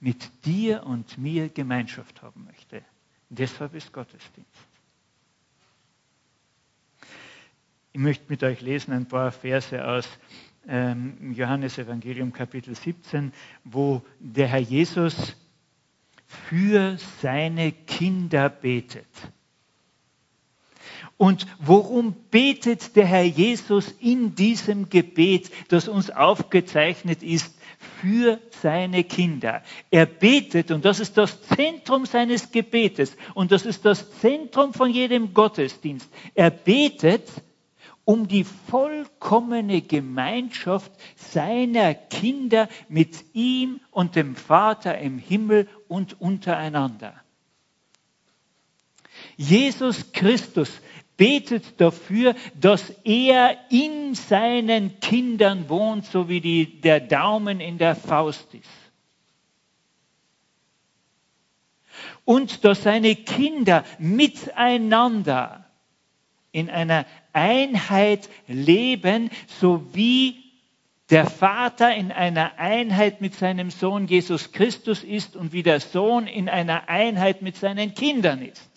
mit 0.00 0.44
dir 0.44 0.82
und 0.84 1.16
mir 1.16 1.48
Gemeinschaft 1.48 2.20
haben 2.20 2.44
möchte. 2.46 2.82
Deshalb 3.28 3.74
ist 3.74 3.92
Gottesdienst. 3.92 4.50
Ich 7.92 8.00
möchte 8.00 8.24
mit 8.26 8.42
euch 8.42 8.60
lesen 8.60 8.92
ein 8.92 9.06
paar 9.06 9.30
Verse 9.30 9.86
aus 9.86 10.08
ähm, 10.68 11.32
Johannes 11.34 11.78
Evangelium 11.78 12.32
Kapitel 12.32 12.74
17, 12.74 13.32
wo 13.64 14.02
der 14.18 14.48
Herr 14.48 14.60
Jesus 14.60 15.36
für 16.26 16.96
seine 17.20 17.72
Kinder 17.72 18.48
betet. 18.48 19.06
Und 21.22 21.46
worum 21.60 22.14
betet 22.30 22.96
der 22.96 23.06
Herr 23.06 23.22
Jesus 23.22 23.94
in 24.00 24.34
diesem 24.34 24.88
Gebet, 24.88 25.52
das 25.68 25.86
uns 25.86 26.10
aufgezeichnet 26.10 27.22
ist, 27.22 27.54
für 28.00 28.40
seine 28.60 29.04
Kinder? 29.04 29.62
Er 29.90 30.06
betet, 30.06 30.72
und 30.72 30.84
das 30.84 30.98
ist 30.98 31.16
das 31.16 31.40
Zentrum 31.42 32.06
seines 32.06 32.50
Gebetes, 32.50 33.16
und 33.34 33.52
das 33.52 33.66
ist 33.66 33.84
das 33.84 34.10
Zentrum 34.18 34.74
von 34.74 34.90
jedem 34.90 35.32
Gottesdienst. 35.32 36.08
Er 36.34 36.50
betet, 36.50 37.28
um 38.04 38.26
die 38.26 38.44
vollkommene 38.44 39.80
Gemeinschaft 39.82 40.90
seiner 41.16 41.94
Kinder 41.94 42.68
mit 42.88 43.24
ihm 43.32 43.80
und 43.90 44.16
dem 44.16 44.34
Vater 44.34 44.98
im 44.98 45.18
Himmel 45.18 45.68
und 45.88 46.20
untereinander. 46.20 47.14
Jesus 49.36 50.12
Christus 50.12 50.80
betet 51.16 51.80
dafür, 51.80 52.34
dass 52.58 52.90
er 53.04 53.56
in 53.70 54.14
seinen 54.14 54.98
Kindern 55.00 55.68
wohnt, 55.68 56.06
so 56.06 56.28
wie 56.28 56.40
die, 56.40 56.80
der 56.80 57.00
Daumen 57.00 57.60
in 57.60 57.78
der 57.78 57.94
Faust 57.94 58.52
ist. 58.54 58.68
Und 62.24 62.64
dass 62.64 62.82
seine 62.82 63.14
Kinder 63.14 63.84
miteinander 63.98 65.61
in 66.52 66.70
einer 66.70 67.06
Einheit 67.32 68.28
leben, 68.46 69.30
so 69.46 69.94
wie 69.94 70.36
der 71.10 71.26
Vater 71.26 71.94
in 71.94 72.12
einer 72.12 72.58
Einheit 72.58 73.20
mit 73.20 73.34
seinem 73.34 73.70
Sohn 73.70 74.06
Jesus 74.06 74.52
Christus 74.52 75.02
ist 75.02 75.36
und 75.36 75.52
wie 75.52 75.62
der 75.62 75.80
Sohn 75.80 76.26
in 76.26 76.48
einer 76.48 76.88
Einheit 76.88 77.42
mit 77.42 77.56
seinen 77.56 77.94
Kindern 77.94 78.42
ist. 78.42 78.70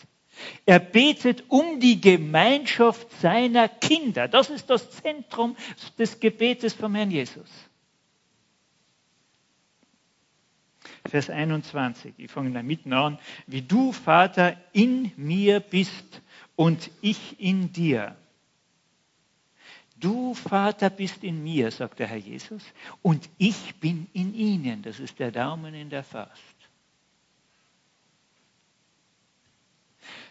Er 0.65 0.79
betet 0.79 1.45
um 1.49 1.79
die 1.79 2.01
Gemeinschaft 2.01 3.09
seiner 3.21 3.69
Kinder. 3.69 4.27
Das 4.27 4.49
ist 4.49 4.69
das 4.69 4.91
Zentrum 4.91 5.55
des 5.97 6.19
Gebetes 6.19 6.73
vom 6.73 6.95
Herrn 6.95 7.11
Jesus. 7.11 7.49
Vers 11.07 11.29
21, 11.29 12.15
ich 12.17 12.31
fange 12.31 12.51
da 12.51 12.63
mitten 12.63 12.91
an. 12.91 13.19
Wie 13.47 13.61
du, 13.61 13.91
Vater, 13.91 14.57
in 14.73 15.11
mir 15.15 15.59
bist 15.59 16.21
und 16.55 16.89
ich 17.01 17.39
in 17.39 17.71
dir. 17.71 18.15
Du, 19.97 20.33
Vater, 20.33 20.89
bist 20.89 21.23
in 21.23 21.41
mir, 21.43 21.71
sagt 21.71 21.99
der 21.99 22.07
Herr 22.07 22.17
Jesus, 22.17 22.63
und 23.01 23.29
ich 23.37 23.75
bin 23.79 24.07
in 24.13 24.33
ihnen. 24.33 24.81
Das 24.81 24.99
ist 24.99 25.19
der 25.19 25.31
Daumen 25.31 25.73
in 25.73 25.89
der 25.89 26.03
Faust. 26.03 26.55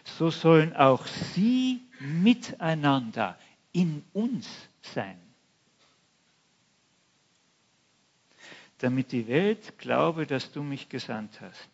so 0.05 0.29
sollen 0.29 0.75
auch 0.75 1.05
sie 1.05 1.81
miteinander 1.99 3.37
in 3.71 4.03
uns 4.13 4.47
sein. 4.81 5.19
Damit 8.77 9.11
die 9.11 9.27
Welt 9.27 9.77
glaube, 9.77 10.27
dass 10.27 10.51
du 10.51 10.61
mich 10.61 10.89
gesandt 10.89 11.41
hast. 11.41 11.69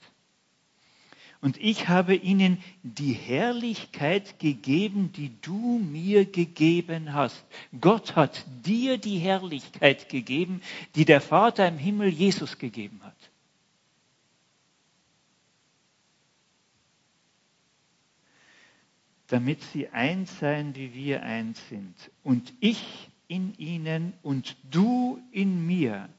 Und 1.42 1.58
ich 1.58 1.88
habe 1.90 2.16
ihnen 2.16 2.60
die 2.84 3.14
Herrlichkeit 3.14 4.38
gegeben, 4.38 5.12
die 5.12 5.32
du 5.42 5.80
mir 5.80 6.26
gegeben 6.26 7.14
hast. 7.14 7.44
Gott 7.80 8.16
hat 8.16 8.46
dir 8.64 9.00
die 9.00 9.18
Herrlichkeit 9.18 10.08
gegeben, 10.08 10.62
die 10.96 11.04
der 11.04 11.20
Vater 11.20 11.68
im 11.68 11.80
Himmel 11.80 12.10
Jesus 12.10 12.58
gegeben 12.58 13.02
hat. 13.04 13.16
damit 19.32 19.62
sie 19.72 19.88
eins 19.88 20.40
seien, 20.40 20.76
wie 20.76 20.94
wir 20.94 21.24
eins 21.24 21.58
sind. 21.70 21.96
Und 22.22 22.54
ich 22.60 23.10
in 23.30 23.54
ihnen 23.58 24.12
und 24.24 24.58
du 24.70 25.22
in 25.32 25.66
mir, 25.66 26.10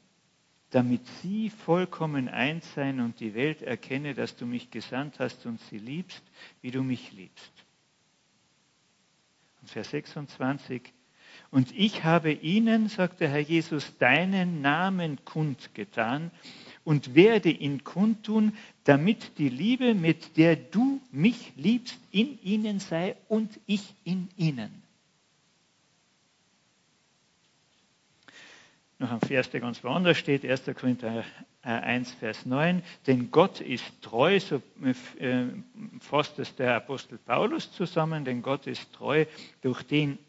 damit 0.72 1.06
sie 1.22 1.50
vollkommen 1.50 2.28
eins 2.28 2.74
seien 2.74 3.00
und 3.00 3.20
die 3.20 3.34
Welt 3.34 3.62
erkenne, 3.62 4.14
dass 4.14 4.36
du 4.36 4.46
mich 4.46 4.70
gesandt 4.70 5.18
hast 5.18 5.44
und 5.46 5.60
sie 5.70 5.78
liebst, 5.78 6.22
wie 6.62 6.70
du 6.70 6.82
mich 6.82 7.12
liebst. 7.12 7.52
Und 9.60 9.70
Vers 9.70 9.90
26. 9.90 10.82
Und 11.50 11.70
ich 11.76 12.04
habe 12.04 12.32
ihnen, 12.32 12.88
sagt 12.88 13.20
der 13.20 13.28
Herr 13.28 13.40
Jesus, 13.40 13.96
deinen 13.98 14.62
Namen 14.62 15.22
kundgetan 15.26 16.30
und 16.84 17.14
werde 17.14 17.50
ihn 17.50 17.84
kundtun, 17.84 18.56
damit 18.84 19.38
die 19.38 19.50
Liebe, 19.50 19.94
mit 19.94 20.38
der 20.38 20.56
du 20.56 21.00
mich 21.10 21.52
liebst, 21.56 21.98
in 22.10 22.42
ihnen 22.42 22.80
sei 22.80 23.16
und 23.28 23.60
ich 23.66 23.94
in 24.04 24.28
ihnen. 24.38 24.81
Noch 29.02 29.10
ein 29.10 29.20
Vers, 29.20 29.50
der 29.50 29.58
ganz 29.58 29.82
woanders 29.82 30.16
steht, 30.16 30.44
1. 30.44 30.62
Korinther 30.76 31.24
1, 31.62 32.12
Vers 32.12 32.46
9. 32.46 32.84
Denn 33.08 33.32
Gott 33.32 33.60
ist 33.60 33.84
treu, 34.00 34.38
so 34.38 34.62
äh, 35.18 35.46
fasst 35.98 36.38
es 36.38 36.54
der 36.54 36.76
Apostel 36.76 37.18
Paulus 37.18 37.72
zusammen, 37.72 38.24
denn 38.24 38.42
Gott 38.42 38.68
ist 38.68 38.92
treu, 38.92 39.26
durch 39.60 39.82
den 39.82 40.20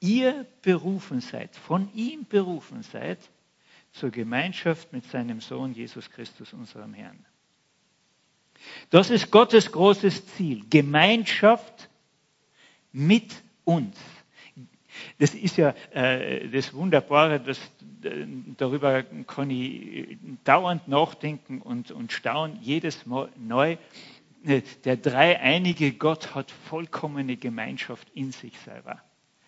ihr 0.00 0.46
berufen 0.62 1.20
seid, 1.20 1.56
von 1.56 1.92
ihm 1.92 2.24
berufen 2.26 2.82
seid, 2.82 3.18
zur 3.92 4.08
Gemeinschaft 4.08 4.94
mit 4.94 5.04
seinem 5.04 5.42
Sohn 5.42 5.74
Jesus 5.74 6.10
Christus, 6.10 6.54
unserem 6.54 6.94
Herrn. 6.94 7.22
Das 8.88 9.10
ist 9.10 9.30
Gottes 9.30 9.70
großes 9.70 10.26
Ziel. 10.28 10.64
Gemeinschaft 10.70 11.90
mit 12.92 13.42
uns. 13.64 13.98
Das 15.18 15.34
ist 15.34 15.56
ja 15.56 15.74
äh, 15.92 16.48
das 16.48 16.72
Wunderbare, 16.74 17.40
das, 17.40 17.58
äh, 17.58 17.62
darüber 18.56 19.02
kann 19.02 19.50
ich 19.50 20.18
dauernd 20.44 20.88
nachdenken 20.88 21.60
und, 21.60 21.90
und 21.90 22.12
staunen, 22.12 22.58
jedes 22.60 23.06
Mal 23.06 23.28
neu. 23.36 23.76
Äh, 24.44 24.62
der 24.84 24.96
dreieinige 24.96 25.92
Gott 25.92 26.34
hat 26.34 26.50
vollkommene 26.50 27.36
Gemeinschaft 27.36 28.08
in 28.14 28.32
sich 28.32 28.58
selber. 28.60 29.02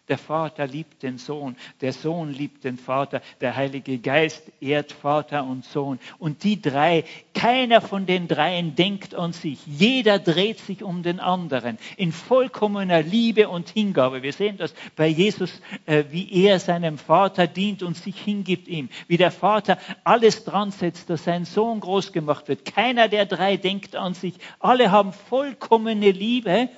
Der 0.08 0.18
Vater 0.18 0.66
liebt 0.66 1.02
den 1.02 1.18
Sohn, 1.18 1.56
der 1.80 1.92
Sohn 1.92 2.32
liebt 2.32 2.64
den 2.64 2.78
Vater, 2.78 3.20
der 3.40 3.56
Heilige 3.56 3.98
Geist 3.98 4.50
ehrt 4.60 4.92
Vater 4.92 5.44
und 5.44 5.64
Sohn. 5.64 5.98
Und 6.18 6.44
die 6.44 6.60
drei, 6.60 7.04
keiner 7.34 7.80
von 7.80 8.06
den 8.06 8.26
dreien 8.26 8.74
denkt 8.74 9.14
an 9.14 9.32
sich. 9.32 9.58
Jeder 9.66 10.18
dreht 10.18 10.60
sich 10.60 10.82
um 10.82 11.02
den 11.02 11.20
anderen 11.20 11.78
in 11.96 12.12
vollkommener 12.12 13.02
Liebe 13.02 13.48
und 13.48 13.68
Hingabe. 13.68 14.22
Wir 14.22 14.32
sehen 14.32 14.56
das 14.56 14.74
bei 14.96 15.08
Jesus, 15.08 15.60
äh, 15.84 16.04
wie 16.10 16.44
er 16.44 16.58
seinem 16.58 16.96
Vater 16.96 17.46
dient 17.46 17.82
und 17.82 17.96
sich 17.96 18.18
hingibt 18.18 18.66
ihm. 18.66 18.88
Wie 19.08 19.18
der 19.18 19.30
Vater 19.30 19.78
alles 20.04 20.44
dran 20.44 20.70
setzt, 20.70 21.10
dass 21.10 21.24
sein 21.24 21.44
Sohn 21.44 21.80
groß 21.80 22.12
gemacht 22.12 22.48
wird. 22.48 22.64
Keiner 22.64 23.08
der 23.08 23.26
drei 23.26 23.56
denkt 23.56 23.94
an 23.94 24.14
sich. 24.14 24.34
Alle 24.58 24.90
haben 24.90 25.12
vollkommene 25.12 26.10
Liebe 26.10 26.70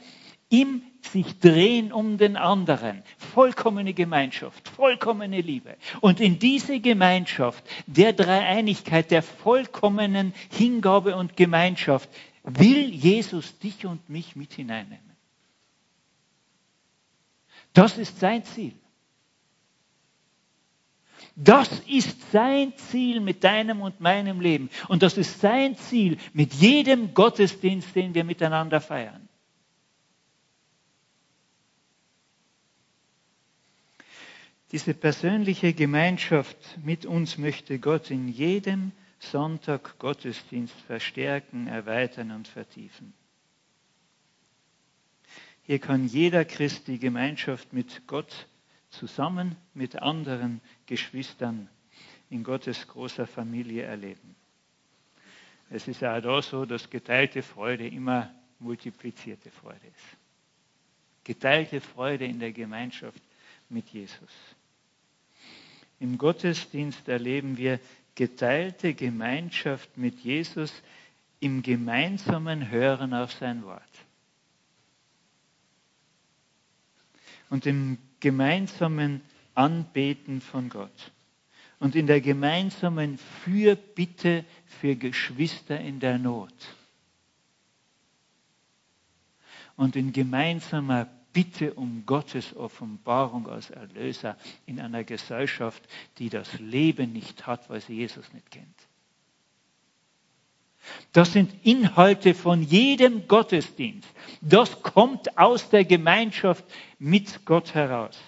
im 0.48 0.82
sich 1.06 1.38
drehen 1.38 1.92
um 1.92 2.18
den 2.18 2.36
anderen. 2.36 3.02
Vollkommene 3.18 3.94
Gemeinschaft, 3.94 4.68
vollkommene 4.68 5.40
Liebe. 5.40 5.76
Und 6.00 6.20
in 6.20 6.38
diese 6.38 6.80
Gemeinschaft 6.80 7.64
der 7.86 8.12
Dreieinigkeit, 8.12 9.10
der 9.10 9.22
vollkommenen 9.22 10.34
Hingabe 10.50 11.16
und 11.16 11.36
Gemeinschaft 11.36 12.08
will 12.44 12.88
Jesus 12.88 13.58
dich 13.58 13.86
und 13.86 14.08
mich 14.08 14.36
mit 14.36 14.52
hineinnehmen. 14.52 15.10
Das 17.72 17.98
ist 17.98 18.18
sein 18.18 18.44
Ziel. 18.44 18.74
Das 21.36 21.70
ist 21.86 22.32
sein 22.32 22.76
Ziel 22.76 23.20
mit 23.20 23.44
deinem 23.44 23.80
und 23.80 24.00
meinem 24.00 24.40
Leben. 24.40 24.68
Und 24.88 25.02
das 25.02 25.16
ist 25.16 25.40
sein 25.40 25.76
Ziel 25.76 26.18
mit 26.32 26.52
jedem 26.52 27.14
Gottesdienst, 27.14 27.94
den 27.94 28.14
wir 28.14 28.24
miteinander 28.24 28.80
feiern. 28.80 29.29
Diese 34.72 34.94
persönliche 34.94 35.74
Gemeinschaft 35.74 36.78
mit 36.85 37.04
uns 37.04 37.38
möchte 37.38 37.80
Gott 37.80 38.11
in 38.11 38.28
jedem 38.28 38.92
Sonntag 39.18 39.98
Gottesdienst 39.98 40.74
verstärken, 40.83 41.66
erweitern 41.66 42.30
und 42.30 42.46
vertiefen. 42.46 43.12
Hier 45.64 45.80
kann 45.80 46.06
jeder 46.06 46.44
Christ 46.44 46.87
die 46.87 47.00
Gemeinschaft 47.00 47.72
mit 47.72 48.06
Gott 48.06 48.46
zusammen 48.90 49.56
mit 49.74 49.96
anderen 49.96 50.61
Geschwistern 50.87 51.68
in 52.28 52.44
Gottes 52.44 52.87
großer 52.87 53.26
Familie 53.26 53.83
erleben. 53.83 54.37
Es 55.68 55.88
ist 55.88 56.00
ja 56.00 56.16
auch 56.16 56.22
da 56.22 56.42
so, 56.42 56.64
dass 56.64 56.90
geteilte 56.90 57.42
Freude 57.42 57.88
immer 57.88 58.33
multiplizierte 58.61 59.50
Freude 59.50 59.87
ist. 59.87 60.16
Geteilte 61.24 61.80
Freude 61.80 62.24
in 62.24 62.38
der 62.38 62.52
Gemeinschaft 62.52 63.22
mit 63.68 63.88
Jesus. 63.88 64.30
Im 66.00 66.16
Gottesdienst 66.16 67.08
erleben 67.08 67.58
wir 67.58 67.78
geteilte 68.14 68.94
Gemeinschaft 68.94 69.96
mit 69.96 70.18
Jesus 70.20 70.72
im 71.40 71.62
gemeinsamen 71.62 72.70
Hören 72.70 73.14
auf 73.14 73.32
sein 73.32 73.64
Wort. 73.64 73.82
Und 77.50 77.66
im 77.66 77.98
gemeinsamen 78.20 79.20
Anbeten 79.54 80.40
von 80.40 80.68
Gott. 80.70 81.12
Und 81.78 81.94
in 81.96 82.06
der 82.06 82.20
gemeinsamen 82.20 83.18
Fürbitte 83.18 84.44
für 84.66 84.96
Geschwister 84.96 85.80
in 85.80 86.00
der 86.00 86.18
Not. 86.18 86.54
Und 89.76 89.96
in 89.96 90.12
gemeinsamer 90.12 91.08
bitte 91.32 91.74
um 91.74 92.04
Gottes 92.06 92.54
Offenbarung 92.56 93.48
als 93.48 93.70
Erlöser 93.70 94.36
in 94.66 94.80
einer 94.80 95.04
Gesellschaft, 95.04 95.82
die 96.18 96.28
das 96.28 96.58
Leben 96.58 97.12
nicht 97.12 97.46
hat, 97.46 97.68
weil 97.70 97.80
sie 97.80 97.94
Jesus 97.94 98.32
nicht 98.32 98.50
kennt. 98.50 98.66
Das 101.12 101.32
sind 101.32 101.52
Inhalte 101.64 102.34
von 102.34 102.62
jedem 102.62 103.28
Gottesdienst. 103.28 104.08
Das 104.40 104.82
kommt 104.82 105.36
aus 105.36 105.68
der 105.68 105.84
Gemeinschaft 105.84 106.64
mit 106.98 107.44
Gott 107.44 107.74
heraus. 107.74 108.18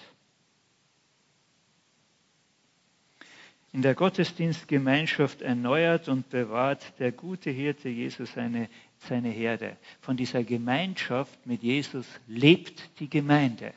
In 3.73 3.81
der 3.81 3.95
Gottesdienstgemeinschaft 3.95 5.41
erneuert 5.41 6.07
und 6.07 6.29
bewahrt 6.29 6.93
der 6.99 7.11
gute 7.11 7.49
Hirte 7.49 7.89
Jesus 7.89 8.31
seine, 8.33 8.69
seine 8.99 9.29
Herde. 9.29 9.77
Von 9.99 10.15
dieser 10.15 10.43
Gemeinschaft 10.43 11.45
mit 11.47 11.63
Jesus 11.63 12.07
lebt 12.27 12.99
die 12.99 13.09
Gemeinde. 13.09 13.73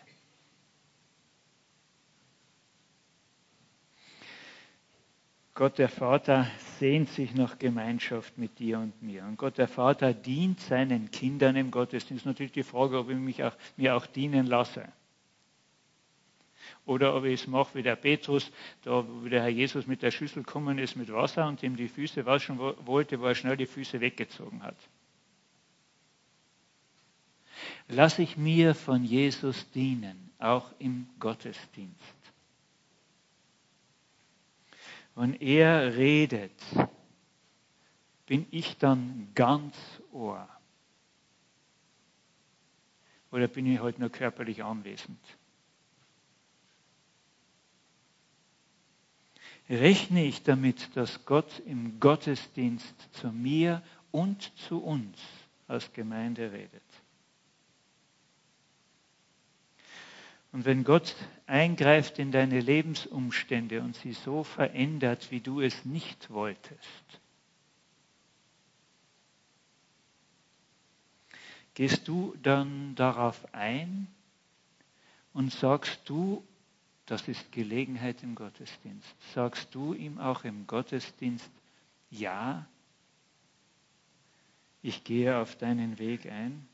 Gott 5.55 5.79
der 5.79 5.89
Vater 5.89 6.47
sehnt 6.79 7.09
sich 7.09 7.35
nach 7.35 7.59
Gemeinschaft 7.59 8.37
mit 8.37 8.59
dir 8.59 8.79
und 8.79 9.01
mir. 9.01 9.25
Und 9.25 9.39
Gott 9.39 9.57
der 9.57 9.69
Vater 9.69 10.13
dient 10.13 10.61
seinen 10.61 11.11
Kindern 11.11 11.57
im 11.57 11.71
Gottesdienst. 11.71 12.27
Natürlich 12.27 12.53
die 12.53 12.63
Frage, 12.63 12.99
ob 12.99 13.09
ich 13.09 13.17
mich 13.17 13.43
auch, 13.43 13.57
mir 13.79 13.97
auch 13.97 14.05
dienen 14.05 14.47
lasse. 14.47 14.87
Oder 16.87 17.17
ob 17.17 17.25
ich 17.25 17.43
es 17.43 17.47
mache 17.49 17.75
wie 17.75 17.83
der 17.83 17.97
Petrus, 17.97 18.51
da 18.83 19.05
wo 19.07 19.29
der 19.29 19.43
Herr 19.43 19.49
Jesus 19.49 19.89
mit 19.89 20.03
der 20.03 20.13
Schüssel 20.13 20.45
gekommen 20.45 20.79
ist 20.79 20.95
mit 20.95 21.13
Wasser 21.13 21.49
und 21.49 21.63
ihm 21.65 21.77
die 21.77 21.89
Füße 21.89 22.25
waschen 22.25 22.59
wollte, 22.59 23.21
wo 23.21 23.27
er 23.27 23.35
schnell 23.35 23.57
die 23.57 23.67
Füße 23.67 24.01
weggezogen 24.01 24.63
hat. 24.63 24.77
Lass 27.89 28.19
ich 28.21 28.37
mir 28.37 28.75
von 28.75 29.05
Jesus 29.05 29.69
dienen, 29.73 30.31
auch 30.39 30.71
im 30.79 31.09
Gottesdienst. 31.19 32.17
Wenn 35.17 35.35
er 35.35 35.97
redet, 35.97 36.53
bin 38.27 38.47
ich 38.51 38.77
dann 38.77 39.29
ganz 39.35 39.75
Ohr? 40.13 40.49
Oder 43.33 43.49
bin 43.49 43.67
ich 43.67 43.81
heute 43.81 44.01
nur 44.01 44.11
körperlich 44.11 44.63
anwesend? 44.63 45.19
Rechne 49.69 50.25
ich 50.25 50.43
damit, 50.43 50.97
dass 50.97 51.25
Gott 51.25 51.61
im 51.67 51.99
Gottesdienst 51.99 52.95
zu 53.13 53.33
mir 53.33 53.83
und 54.13 54.57
zu 54.57 54.83
uns 54.83 55.19
als 55.67 55.93
Gemeinde 55.93 56.53
redet? 56.53 56.83
Und 60.53 60.65
wenn 60.65 60.85
Gott 60.85 61.15
eingreift 61.47 62.19
in 62.19 62.33
deine 62.33 62.61
Lebensumstände 62.61 63.83
und 63.83 63.97
sie 63.97 64.13
so 64.13 64.45
verändert, 64.45 65.31
wie 65.31 65.41
du 65.41 65.61
es 65.61 65.85
nicht 65.85 66.31
wolltest, 66.31 67.21
gehst 71.75 72.09
du 72.09 72.35
dann 72.43 72.95
darauf 72.95 73.53
ein 73.53 74.07
und 75.35 75.53
sagst 75.53 76.01
du, 76.09 76.43
das 77.07 77.27
ist 77.29 77.53
Gelegenheit 77.53 78.23
im 78.23 78.35
Gottesdienst, 78.35 79.15
sagst 79.33 79.75
du 79.75 79.95
ihm 79.95 80.19
auch 80.19 80.45
im 80.45 80.67
Gottesdienst, 80.67 81.51
ja, 82.11 82.67
ich 84.83 85.03
gehe 85.05 85.39
auf 85.39 85.57
deinen 85.57 85.99
Weg 85.99 86.27
ein? 86.27 86.69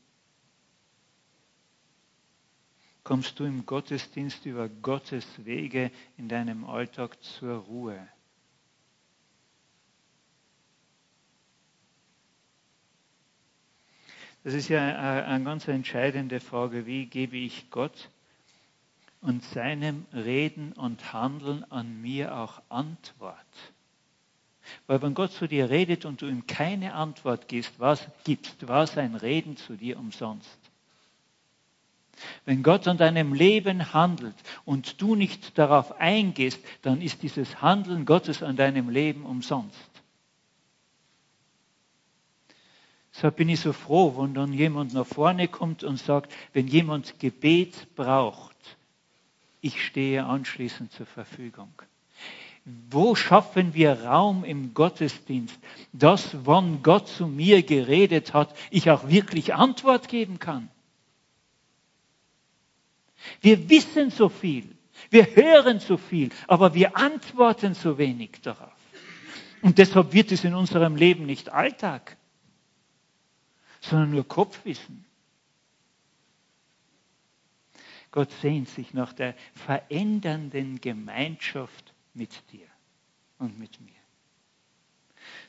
kommst 3.03 3.39
du 3.39 3.43
im 3.43 3.65
Gottesdienst 3.65 4.45
über 4.45 4.69
Gottes 4.69 5.45
Wege 5.45 5.91
in 6.17 6.29
deinem 6.29 6.63
Alltag 6.63 7.21
zur 7.21 7.57
Ruhe. 7.57 8.07
Das 14.43 14.53
ist 14.53 14.67
ja 14.67 15.23
eine 15.25 15.43
ganz 15.43 15.67
entscheidende 15.67 16.39
Frage, 16.41 16.85
wie 16.85 17.05
gebe 17.05 17.37
ich 17.37 17.69
Gott 17.69 18.09
und 19.23 19.43
seinem 19.43 20.05
Reden 20.13 20.73
und 20.73 21.13
Handeln 21.13 21.63
an 21.71 22.01
mir 22.01 22.35
auch 22.37 22.61
Antwort? 22.69 23.35
Weil 24.87 25.01
wenn 25.01 25.13
Gott 25.13 25.31
zu 25.31 25.47
dir 25.47 25.69
redet 25.69 26.05
und 26.05 26.21
du 26.21 26.27
ihm 26.27 26.47
keine 26.47 26.93
Antwort 26.93 27.47
gibst, 27.47 27.79
was 27.79 28.07
gibst, 28.23 28.67
war 28.67 28.87
sein 28.87 29.15
Reden 29.15 29.57
zu 29.57 29.75
dir 29.75 29.97
umsonst. 29.97 30.59
Wenn 32.45 32.63
Gott 32.63 32.87
an 32.87 32.97
deinem 32.97 33.33
Leben 33.33 33.93
handelt 33.93 34.35
und 34.65 35.01
du 35.01 35.15
nicht 35.15 35.57
darauf 35.57 35.99
eingehst, 35.99 36.59
dann 36.81 37.01
ist 37.01 37.23
dieses 37.23 37.61
Handeln 37.61 38.05
Gottes 38.05 38.43
an 38.43 38.55
deinem 38.55 38.89
Leben 38.89 39.25
umsonst. 39.25 39.89
Deshalb 43.13 43.35
bin 43.35 43.49
ich 43.49 43.59
so 43.59 43.73
froh, 43.73 44.15
wenn 44.17 44.33
dann 44.33 44.53
jemand 44.53 44.93
nach 44.93 45.05
vorne 45.05 45.47
kommt 45.47 45.83
und 45.83 45.97
sagt, 45.97 46.33
wenn 46.53 46.67
jemand 46.67 47.19
Gebet 47.19 47.95
braucht, 47.95 48.52
ich 49.63 49.83
stehe 49.83 50.25
anschließend 50.25 50.91
zur 50.91 51.05
Verfügung. 51.05 51.71
Wo 52.89 53.15
schaffen 53.15 53.73
wir 53.73 54.03
Raum 54.03 54.43
im 54.43 54.73
Gottesdienst, 54.73 55.57
dass, 55.93 56.45
wann 56.45 56.83
Gott 56.83 57.07
zu 57.07 57.27
mir 57.27 57.63
geredet 57.63 58.33
hat, 58.33 58.55
ich 58.71 58.91
auch 58.91 59.07
wirklich 59.07 59.53
Antwort 59.53 60.09
geben 60.09 60.37
kann? 60.37 60.69
Wir 63.39 63.69
wissen 63.69 64.11
so 64.11 64.27
viel, 64.27 64.69
wir 65.09 65.33
hören 65.33 65.79
so 65.79 65.95
viel, 65.95 66.29
aber 66.47 66.73
wir 66.73 66.97
antworten 66.97 67.73
so 67.73 67.97
wenig 67.97 68.41
darauf. 68.41 68.73
Und 69.61 69.77
deshalb 69.77 70.11
wird 70.11 70.33
es 70.33 70.43
in 70.43 70.55
unserem 70.55 70.97
Leben 70.97 71.25
nicht 71.25 71.49
Alltag, 71.49 72.17
sondern 73.79 74.11
nur 74.11 74.27
Kopfwissen. 74.27 75.05
Gott 78.13 78.31
sehnt 78.41 78.69
sich 78.69 78.93
nach 78.93 79.11
der 79.11 79.35
verändernden 79.53 80.79
Gemeinschaft 80.79 81.93
mit 82.13 82.49
dir 82.53 82.67
und 83.39 83.59
mit 83.59 83.81
mir. 83.81 83.91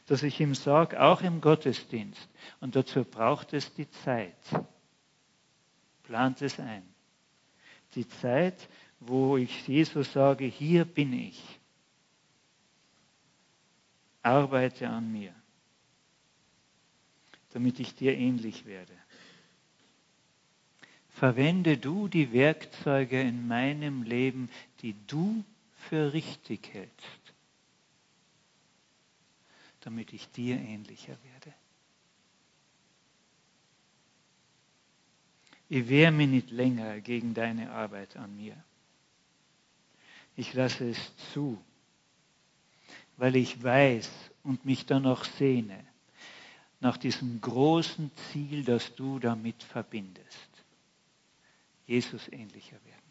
Dass 0.07 0.25
ich 0.25 0.41
ihm 0.41 0.57
sage, 0.57 1.01
auch 1.01 1.23
im 1.23 1.41
Gottesdienst, 1.41 2.29
und 2.61 2.75
dazu 2.75 3.05
braucht 3.05 3.53
es 3.53 3.73
die 3.75 3.89
Zeit, 3.89 4.35
plant 6.03 6.43
es 6.43 6.59
ein 6.59 6.95
die 7.95 8.09
Zeit, 8.09 8.69
wo 9.01 9.37
ich 9.37 9.67
Jesus 9.67 10.13
sage, 10.13 10.45
hier 10.45 10.85
bin 10.85 11.13
ich. 11.13 11.61
Arbeite 14.23 14.89
an 14.89 15.13
mir, 15.13 15.35
damit 17.51 17.79
ich 17.79 17.95
dir 17.95 18.17
ähnlich 18.17 18.65
werde. 18.65 18.95
Verwende 21.15 21.79
du 21.79 22.09
die 22.09 22.33
Werkzeuge 22.33 23.21
in 23.21 23.49
meinem 23.49 24.03
Leben, 24.03 24.51
die 24.83 24.95
du 25.07 25.45
für 25.89 26.13
richtig 26.13 26.73
hältst, 26.73 27.35
damit 29.81 30.13
ich 30.13 30.29
dir 30.31 30.57
ähnlicher 30.57 31.17
werde. 31.33 31.55
ich 35.69 35.89
wehre 35.89 36.13
mich 36.13 36.29
nicht 36.29 36.51
länger 36.51 37.01
gegen 37.01 37.35
deine 37.35 37.73
Arbeit 37.73 38.17
an 38.17 38.37
mir. 38.37 38.57
Ich 40.37 40.55
lasse 40.55 40.89
es 40.89 41.17
zu, 41.33 41.61
weil 43.17 43.35
ich 43.35 43.63
weiß 43.63 44.11
und 44.43 44.65
mich 44.65 44.87
danach 44.87 45.25
sehne, 45.25 45.85
nach 46.79 46.97
diesem 46.97 47.41
großen 47.41 48.11
Ziel, 48.31 48.65
das 48.65 48.95
du 48.95 49.19
damit 49.19 49.65
verbindest. 49.65 50.54
Jesus 51.87 52.29
ähnlicher 52.29 52.77
werden. 52.85 53.05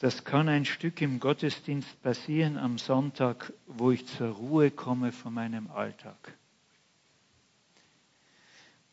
Das 0.00 0.24
kann 0.24 0.48
ein 0.48 0.64
Stück 0.64 1.00
im 1.00 1.18
Gottesdienst 1.18 2.00
passieren 2.02 2.56
am 2.56 2.78
Sonntag, 2.78 3.52
wo 3.66 3.90
ich 3.90 4.06
zur 4.06 4.28
Ruhe 4.28 4.70
komme 4.70 5.10
von 5.10 5.34
meinem 5.34 5.70
Alltag. 5.72 6.36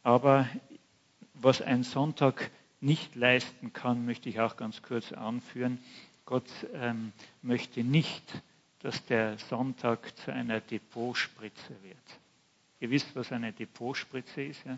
Aber 0.01 0.49
was 1.35 1.61
ein 1.61 1.83
Sonntag 1.83 2.49
nicht 2.81 3.15
leisten 3.15 3.71
kann, 3.71 4.05
möchte 4.05 4.29
ich 4.29 4.39
auch 4.39 4.57
ganz 4.57 4.81
kurz 4.81 5.11
anführen. 5.11 5.79
Gott 6.25 6.49
ähm, 6.73 7.11
möchte 7.43 7.83
nicht, 7.83 8.23
dass 8.79 9.05
der 9.05 9.37
Sonntag 9.37 10.17
zu 10.17 10.33
einer 10.33 10.59
Depotspritze 10.59 11.75
wird. 11.83 12.24
Ihr 12.79 12.89
wisst, 12.89 13.15
was 13.15 13.31
eine 13.31 13.53
Depotspritze 13.53 14.43
ist. 14.43 14.65
Ja? 14.65 14.77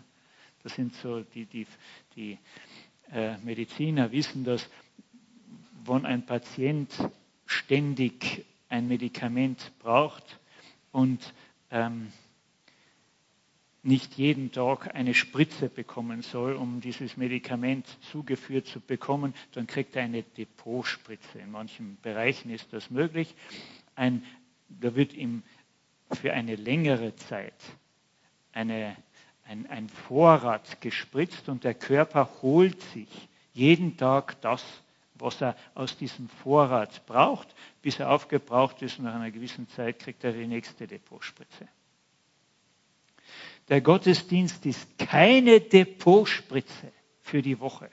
Das 0.62 0.74
sind 0.74 0.94
so 0.94 1.20
die, 1.20 1.46
die, 1.46 1.66
die 2.14 2.38
äh, 3.12 3.36
Mediziner 3.38 4.10
wissen 4.12 4.44
das 4.44 4.68
wenn 5.88 6.04
ein 6.04 6.26
Patient 6.26 6.92
ständig 7.46 8.44
ein 8.68 8.88
Medikament 8.88 9.72
braucht 9.78 10.38
und 10.92 11.32
ähm, 11.70 12.12
nicht 13.82 14.14
jeden 14.18 14.52
Tag 14.52 14.94
eine 14.94 15.14
Spritze 15.14 15.68
bekommen 15.68 16.22
soll, 16.22 16.54
um 16.54 16.80
dieses 16.80 17.16
Medikament 17.16 17.86
zugeführt 18.10 18.66
zu 18.66 18.80
bekommen, 18.80 19.32
dann 19.52 19.66
kriegt 19.66 19.96
er 19.96 20.02
eine 20.02 20.22
Depotspritze. 20.22 21.38
In 21.38 21.50
manchen 21.50 21.96
Bereichen 22.02 22.50
ist 22.50 22.70
das 22.72 22.90
möglich. 22.90 23.34
Ein, 23.94 24.24
da 24.68 24.94
wird 24.94 25.14
ihm 25.14 25.42
für 26.12 26.32
eine 26.32 26.56
längere 26.56 27.16
Zeit 27.16 27.54
eine, 28.52 28.96
ein, 29.46 29.66
ein 29.68 29.88
Vorrat 29.88 30.80
gespritzt 30.80 31.48
und 31.48 31.64
der 31.64 31.74
Körper 31.74 32.28
holt 32.42 32.80
sich 32.94 33.08
jeden 33.52 33.96
Tag 33.96 34.40
das, 34.40 34.64
was 35.14 35.40
er 35.40 35.56
aus 35.74 35.96
diesem 35.96 36.28
Vorrat 36.28 37.04
braucht, 37.06 37.54
bis 37.82 37.98
er 37.98 38.10
aufgebraucht 38.10 38.82
ist 38.82 38.98
nach 38.98 39.14
einer 39.14 39.30
gewissen 39.30 39.68
Zeit 39.68 39.98
kriegt 39.98 40.22
er 40.24 40.32
die 40.32 40.46
nächste 40.46 40.86
Depotspritze. 40.86 41.68
Der 43.68 43.80
Gottesdienst 43.80 44.64
ist 44.64 44.98
keine 44.98 45.60
Depotspritze 45.60 46.92
für 47.20 47.42
die 47.42 47.58
Woche. 47.60 47.90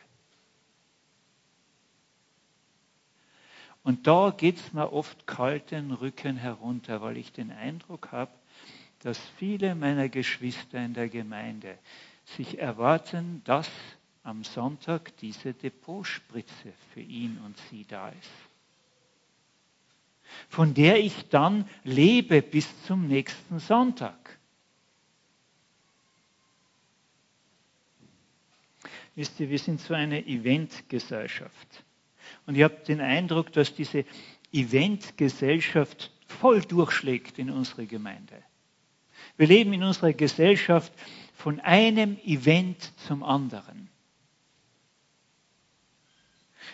Und 3.84 4.08
da 4.08 4.34
geht 4.36 4.58
es 4.58 4.74
mir 4.74 4.92
oft 4.92 5.28
kalt 5.28 5.70
den 5.70 5.92
Rücken 5.92 6.38
herunter, 6.38 7.02
weil 7.02 7.18
ich 7.18 7.32
den 7.34 7.52
Eindruck 7.52 8.12
habe, 8.12 8.32
dass 9.06 9.20
viele 9.38 9.76
meiner 9.76 10.10
Geschwister 10.10 10.84
in 10.84 10.96
der 10.96 11.10
Gemeinde 11.10 11.78
sich 12.24 12.58
erwarten, 12.58 13.44
dass 13.46 13.70
am 14.24 14.44
Sonntag 14.44 15.16
diese 15.18 15.54
Depotspritze 15.54 16.74
für 16.92 17.02
ihn 17.02 17.38
und 17.46 17.56
sie 17.70 17.86
da 17.86 18.10
ist, 18.10 18.32
von 20.50 20.74
der 20.74 20.98
ich 20.98 21.30
dann 21.30 21.70
lebe 21.84 22.42
bis 22.42 22.68
zum 22.86 23.08
nächsten 23.08 23.60
Sonntag. 23.60 24.40
Wisst 29.14 29.40
ihr, 29.40 29.52
wir 29.52 29.60
sind 29.60 29.82
so 29.82 29.94
eine 29.94 30.26
Eventgesellschaft. 30.26 31.84
Und 32.48 32.56
ich 32.56 32.64
habe 32.64 32.84
den 32.88 33.02
Eindruck, 33.02 33.54
dass 33.54 33.72
diese 33.72 34.04
Eventgesellschaft 34.52 36.12
voll 36.26 36.62
durchschlägt 36.62 37.38
in 37.38 37.52
unsere 37.52 37.86
Gemeinde. 37.86 38.44
Wir 39.38 39.48
leben 39.48 39.74
in 39.74 39.84
unserer 39.84 40.14
Gesellschaft 40.14 40.92
von 41.34 41.60
einem 41.60 42.18
Event 42.26 42.92
zum 43.08 43.24
anderen. 43.24 43.90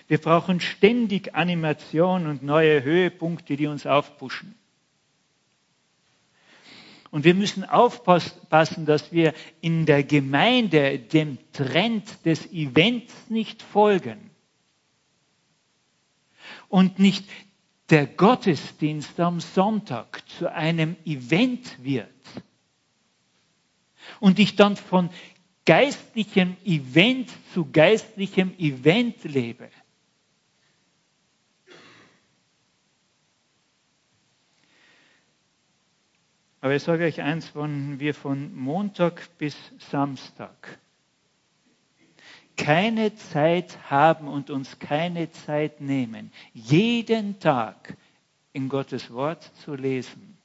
Wir 0.08 0.18
brauchen 0.18 0.60
ständig 0.60 1.36
Animation 1.36 2.28
und 2.28 2.44
neue 2.44 2.84
Höhepunkte, 2.84 3.56
die 3.56 3.68
uns 3.68 3.86
aufpushen. 3.86 4.56
Und 7.12 7.26
wir 7.26 7.34
müssen 7.34 7.66
aufpassen, 7.66 8.86
dass 8.86 9.12
wir 9.12 9.34
in 9.60 9.86
der 9.86 10.04
Gemeinde 10.04 10.98
dem 10.98 11.38
Trend 11.52 12.26
des 12.26 12.52
Events 12.54 13.14
nicht 13.30 13.62
folgen 13.62 14.32
und 16.70 17.00
nicht 17.00 17.26
der 17.92 18.08
Gottesdienst 18.08 19.20
am 19.20 19.42
Sonntag 19.42 20.28
zu 20.30 20.52
einem 20.52 20.96
Event 21.06 21.84
wird 21.84 22.08
und 24.22 24.40
ich 24.40 24.56
dann 24.56 24.78
von 24.78 25.10
geistlichem 25.66 26.56
Event 26.64 27.30
zu 27.54 27.70
geistlichem 27.70 28.58
Event 28.58 29.24
lebe. 29.26 29.70
Aber 36.62 36.76
ich 36.76 36.84
sage 36.84 37.06
euch 37.06 37.22
eins, 37.22 37.56
wenn 37.56 38.00
wir 38.00 38.14
von 38.14 38.56
Montag 38.56 39.38
bis 39.38 39.58
Samstag 39.80 40.80
keine 42.62 43.16
Zeit 43.16 43.76
haben 43.90 44.28
und 44.28 44.52
uns 44.52 44.78
keine 44.78 45.32
Zeit 45.32 45.82
nehmen, 45.82 46.32
jeden 46.54 47.40
Tag 47.40 47.98
in 48.54 48.70
Gottes 48.70 49.12
Wort 49.12 49.44
zu 49.64 49.74
lesen, 49.74 50.38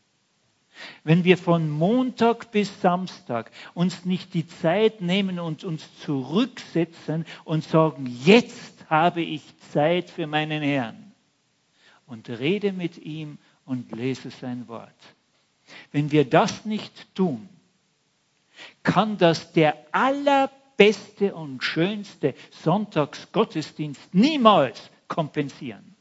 wenn 1.04 1.24
wir 1.24 1.36
von 1.36 1.68
Montag 1.68 2.50
bis 2.52 2.80
Samstag 2.80 3.50
uns 3.74 4.06
nicht 4.06 4.32
die 4.32 4.46
Zeit 4.46 5.02
nehmen 5.02 5.38
und 5.38 5.62
uns 5.62 5.84
zurücksetzen 6.00 7.26
und 7.44 7.64
sagen, 7.64 8.06
jetzt 8.24 8.88
habe 8.88 9.20
ich 9.20 9.42
Zeit 9.72 10.08
für 10.08 10.26
meinen 10.26 10.62
Herrn 10.62 11.12
und 12.06 12.30
rede 12.30 12.72
mit 12.72 12.96
ihm 12.96 13.36
und 13.66 13.92
lese 13.92 14.30
sein 14.30 14.68
Wort. 14.68 14.94
Wenn 15.92 16.10
wir 16.12 16.24
das 16.24 16.64
nicht 16.64 17.14
tun, 17.14 17.46
kann 18.82 19.18
das 19.18 19.52
der 19.52 19.76
allerbeste 20.78 21.34
und 21.34 21.62
schönste 21.62 22.34
Sonntagsgottesdienst 22.50 24.14
niemals 24.14 24.90
kompensieren. 25.08 25.94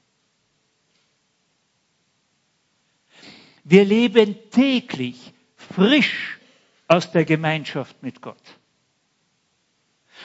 Wir 3.63 3.83
leben 3.83 4.35
täglich 4.51 5.33
frisch 5.55 6.39
aus 6.87 7.11
der 7.11 7.25
Gemeinschaft 7.25 8.03
mit 8.03 8.21
Gott 8.21 8.37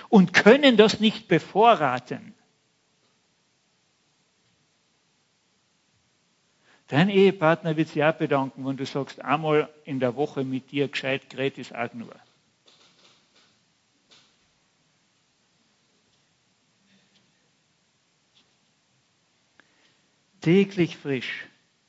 und 0.09 0.35
können 0.35 0.77
das 0.77 1.01
nicht 1.01 1.27
bevorraten. 1.27 2.35
Dein 6.89 7.09
Ehepartner 7.09 7.77
wird 7.77 7.89
sich 7.89 8.03
auch 8.03 8.13
bedanken, 8.13 8.67
wenn 8.67 8.77
du 8.77 8.85
sagst, 8.85 9.25
einmal 9.25 9.73
in 9.85 10.01
der 10.01 10.17
Woche 10.17 10.45
mit 10.45 10.73
dir 10.73 10.89
gescheit 10.89 11.31
gerät 11.31 11.57
ist 11.57 11.75
auch 11.75 11.95
nur. 11.95 12.15
Täglich 20.41 20.97
frisch, 20.97 21.47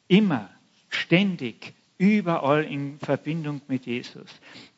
immer, 0.07 0.49
ständig, 0.89 1.73
überall 1.97 2.63
in 2.63 2.99
Verbindung 2.99 3.61
mit 3.67 3.85
Jesus. 3.85 4.29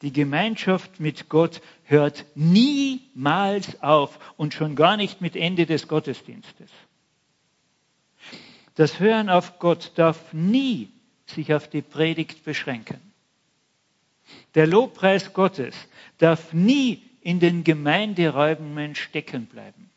Die 0.02 0.12
Gemeinschaft 0.12 1.00
mit 1.00 1.30
Gott 1.30 1.62
hört 1.86 2.26
niemals 2.36 3.82
auf 3.82 4.20
und 4.36 4.54
schon 4.54 4.76
gar 4.76 4.98
nicht 4.98 5.22
mit 5.22 5.36
Ende 5.36 5.66
des 5.66 5.88
Gottesdienstes. 5.88 6.70
Das 8.76 9.00
Hören 9.00 9.30
auf 9.30 9.60
Gott 9.60 9.94
darf 9.96 10.34
nie 10.34 10.90
sich 11.26 11.54
auf 11.54 11.70
die 11.70 11.82
Predigt 11.82 12.44
beschränken. 12.44 13.00
Der 14.56 14.68
Lobpreis 14.68 15.34
Gottes 15.34 15.76
darf 16.18 16.54
nie 16.54 17.02
in 17.22 17.40
den 17.40 17.64
Gemeinderäumen 17.64 18.96
stecken 18.96 19.46
bleiben. 19.46 19.90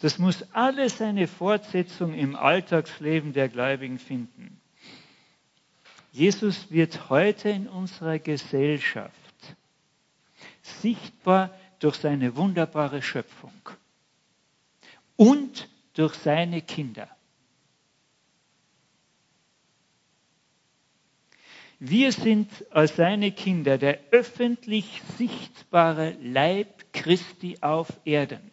Das 0.00 0.18
muss 0.18 0.44
alles 0.52 1.00
eine 1.00 1.26
Fortsetzung 1.26 2.14
im 2.14 2.36
Alltagsleben 2.36 3.32
der 3.32 3.48
Gläubigen 3.48 3.98
finden. 3.98 4.60
Jesus 6.12 6.70
wird 6.70 7.10
heute 7.10 7.50
in 7.50 7.68
unserer 7.68 8.18
Gesellschaft 8.18 9.12
sichtbar 10.62 11.50
durch 11.80 11.96
seine 11.96 12.36
wunderbare 12.36 13.02
Schöpfung 13.02 13.52
und 15.16 15.68
durch 15.94 16.14
seine 16.14 16.62
Kinder. 16.62 17.08
Wir 21.80 22.10
sind 22.10 22.50
als 22.70 22.96
seine 22.96 23.30
Kinder 23.30 23.78
der 23.78 24.00
öffentlich 24.10 25.00
sichtbare 25.16 26.16
Leib 26.20 26.92
Christi 26.92 27.58
auf 27.60 27.88
Erden. 28.04 28.50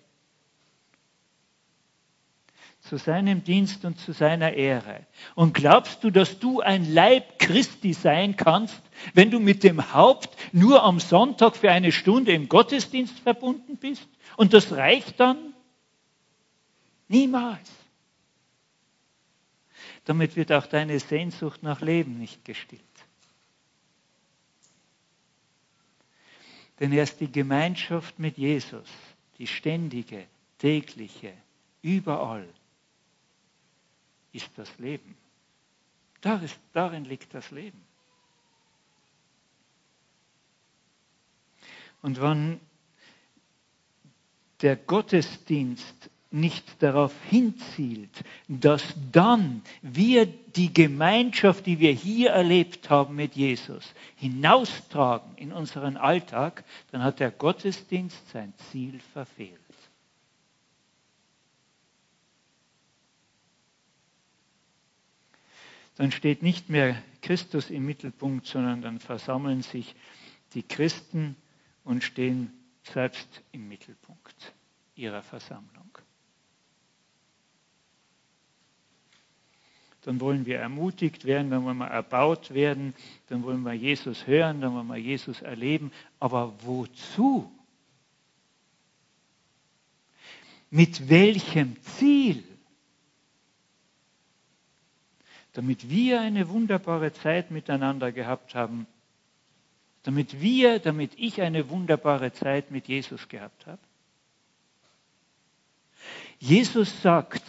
Zu 2.89 2.97
seinem 2.97 3.43
Dienst 3.43 3.83
und 3.83 3.99
zu 3.99 4.11
seiner 4.11 4.53
Ehre. 4.53 5.05
Und 5.33 5.53
glaubst 5.53 6.03
du, 6.03 6.11
dass 6.11 6.37
du 6.37 6.61
ein 6.61 6.93
Leib 6.93 7.39
Christi 7.39 7.93
sein 7.93 8.35
kannst, 8.35 8.79
wenn 9.15 9.31
du 9.31 9.39
mit 9.39 9.63
dem 9.63 9.93
Haupt 9.93 10.29
nur 10.51 10.83
am 10.83 10.99
Sonntag 10.99 11.55
für 11.55 11.71
eine 11.71 11.91
Stunde 11.91 12.31
im 12.31 12.47
Gottesdienst 12.47 13.19
verbunden 13.19 13.77
bist? 13.77 14.07
Und 14.37 14.53
das 14.53 14.71
reicht 14.71 15.19
dann? 15.19 15.55
Niemals. 17.07 17.71
Damit 20.05 20.35
wird 20.35 20.51
auch 20.51 20.67
deine 20.67 20.99
Sehnsucht 20.99 21.63
nach 21.63 21.81
Leben 21.81 22.19
nicht 22.19 22.45
gestillt. 22.45 22.81
Denn 26.79 26.91
erst 26.91 27.19
die 27.19 27.31
Gemeinschaft 27.31 28.19
mit 28.19 28.37
Jesus, 28.37 28.87
die 29.39 29.47
ständige, 29.47 30.25
tägliche, 30.59 31.33
überall, 31.81 32.47
ist 34.35 34.49
das 34.57 34.77
Leben. 34.77 35.15
Darin 36.73 37.05
liegt 37.05 37.33
das 37.33 37.51
Leben. 37.51 37.81
Und 42.01 42.21
wenn 42.21 42.59
der 44.61 44.75
Gottesdienst 44.75 46.09
nicht 46.31 46.83
darauf 46.83 47.13
hinzielt, 47.29 48.23
dass 48.47 48.83
dann 49.11 49.61
wir 49.81 50.25
die 50.25 50.73
Gemeinschaft, 50.73 51.65
die 51.65 51.79
wir 51.79 51.91
hier 51.91 52.31
erlebt 52.31 52.89
haben 52.89 53.15
mit 53.15 53.35
Jesus, 53.35 53.93
hinaustragen 54.17 55.35
in 55.37 55.53
unseren 55.53 55.97
Alltag, 55.97 56.63
dann 56.91 57.03
hat 57.03 57.19
der 57.19 57.31
Gottesdienst 57.31 58.29
sein 58.29 58.53
Ziel 58.69 58.99
verfehlt. 59.13 59.64
Dann 65.95 66.11
steht 66.11 66.43
nicht 66.43 66.69
mehr 66.69 67.01
Christus 67.21 67.69
im 67.69 67.85
Mittelpunkt, 67.85 68.45
sondern 68.45 68.81
dann 68.81 68.99
versammeln 68.99 69.61
sich 69.61 69.95
die 70.53 70.63
Christen 70.63 71.35
und 71.83 72.03
stehen 72.03 72.51
selbst 72.83 73.41
im 73.51 73.67
Mittelpunkt 73.67 74.53
ihrer 74.95 75.21
Versammlung. 75.21 75.97
Dann 80.01 80.21
wollen 80.21 80.45
wir 80.45 80.59
ermutigt 80.59 81.25
werden, 81.25 81.49
dann 81.49 81.65
wollen 81.65 81.77
wir 81.77 81.87
erbaut 81.87 82.53
werden, 82.53 82.93
dann 83.27 83.41
wollen 83.43 83.63
wir 83.63 83.73
Jesus 83.73 84.27
hören, 84.27 84.61
dann 84.61 84.75
wollen 84.75 84.87
wir 84.87 84.97
Jesus 84.97 85.41
erleben. 85.41 85.91
Aber 86.19 86.53
wozu? 86.63 87.51
Mit 90.69 91.09
welchem 91.09 91.81
Ziel? 91.81 92.43
Damit 95.55 95.89
wir 95.89 96.19
eine 96.19 96.49
wunderbare 96.49 97.13
Zeit 97.13 97.49
miteinander 97.49 98.11
gehabt 98.11 98.55
haben, 98.55 98.87
damit 100.03 100.41
wir, 100.41 100.79
damit 100.79 101.13
ich 101.17 101.41
eine 101.41 101.69
wunderbare 101.69 102.33
Zeit 102.33 102.71
mit 102.71 102.89
Jesus 102.89 103.29
gehabt 103.29 103.65
habe. 103.65 103.79
Jesus 106.39 107.01
sagt 107.01 107.41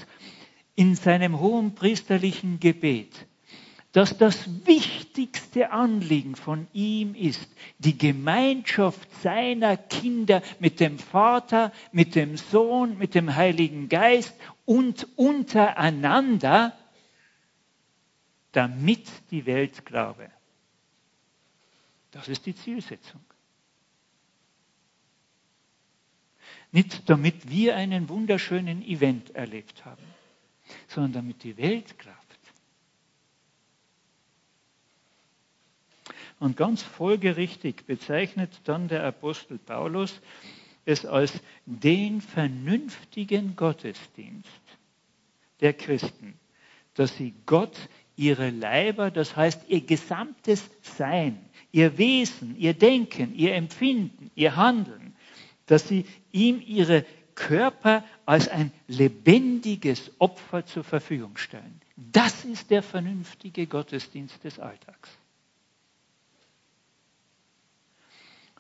in 0.76 0.94
seinem 0.94 1.40
hohen 1.40 1.74
priesterlichen 1.74 2.60
Gebet, 2.60 3.26
dass 3.90 4.16
das 4.16 4.66
wichtigste 4.66 5.72
Anliegen 5.72 6.36
von 6.36 6.68
ihm 6.72 7.14
ist, 7.14 7.48
die 7.78 7.98
Gemeinschaft 7.98 9.08
seiner 9.22 9.76
Kinder 9.76 10.42
mit 10.60 10.78
dem 10.78 11.00
Vater, 11.00 11.72
mit 11.90 12.14
dem 12.14 12.36
Sohn, 12.36 12.98
mit 12.98 13.16
dem 13.16 13.34
Heiligen 13.34 13.88
Geist 13.88 14.34
und 14.64 15.08
untereinander, 15.16 16.72
damit 18.56 19.06
die 19.30 19.44
Welt 19.44 19.84
glaube. 19.84 20.30
Das 22.10 22.26
ist 22.26 22.46
die 22.46 22.54
Zielsetzung. 22.54 23.20
Nicht 26.72 27.08
damit 27.10 27.50
wir 27.50 27.76
einen 27.76 28.08
wunderschönen 28.08 28.80
Event 28.82 29.34
erlebt 29.34 29.84
haben, 29.84 30.02
sondern 30.88 31.12
damit 31.12 31.44
die 31.44 31.58
Welt 31.58 31.98
glaubt. 31.98 32.16
Und 36.38 36.56
ganz 36.56 36.82
folgerichtig 36.82 37.84
bezeichnet 37.84 38.58
dann 38.64 38.88
der 38.88 39.04
Apostel 39.04 39.58
Paulus 39.58 40.22
es 40.86 41.04
als 41.04 41.42
den 41.66 42.22
vernünftigen 42.22 43.54
Gottesdienst 43.54 44.48
der 45.60 45.74
Christen, 45.74 46.38
dass 46.94 47.16
sie 47.16 47.34
Gott 47.44 47.76
ihre 48.16 48.50
Leiber, 48.50 49.10
das 49.10 49.36
heißt 49.36 49.68
ihr 49.68 49.82
gesamtes 49.82 50.68
Sein, 50.82 51.38
ihr 51.72 51.98
Wesen, 51.98 52.56
ihr 52.56 52.74
Denken, 52.74 53.34
ihr 53.34 53.54
Empfinden, 53.54 54.30
ihr 54.34 54.56
Handeln, 54.56 55.14
dass 55.66 55.86
sie 55.86 56.06
ihm 56.32 56.62
ihre 56.64 57.04
Körper 57.34 58.02
als 58.24 58.48
ein 58.48 58.72
lebendiges 58.88 60.10
Opfer 60.18 60.64
zur 60.64 60.84
Verfügung 60.84 61.36
stellen. 61.36 61.80
Das 61.96 62.44
ist 62.44 62.70
der 62.70 62.82
vernünftige 62.82 63.66
Gottesdienst 63.66 64.42
des 64.42 64.58
Alltags. 64.58 65.10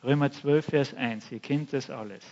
Römer 0.04 0.30
12, 0.30 0.66
Vers 0.66 0.94
1, 0.94 1.32
ihr 1.32 1.40
kennt 1.40 1.72
das 1.72 1.90
alles. 1.90 2.24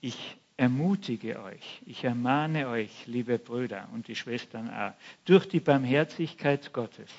Ich 0.00 0.36
ermutige 0.56 1.42
euch, 1.42 1.82
ich 1.84 2.04
ermahne 2.04 2.68
euch, 2.68 3.06
liebe 3.06 3.38
Brüder 3.38 3.88
und 3.92 4.08
die 4.08 4.16
Schwestern 4.16 4.70
auch, 4.70 4.94
durch 5.24 5.46
die 5.48 5.60
Barmherzigkeit 5.60 6.72
Gottes, 6.72 7.10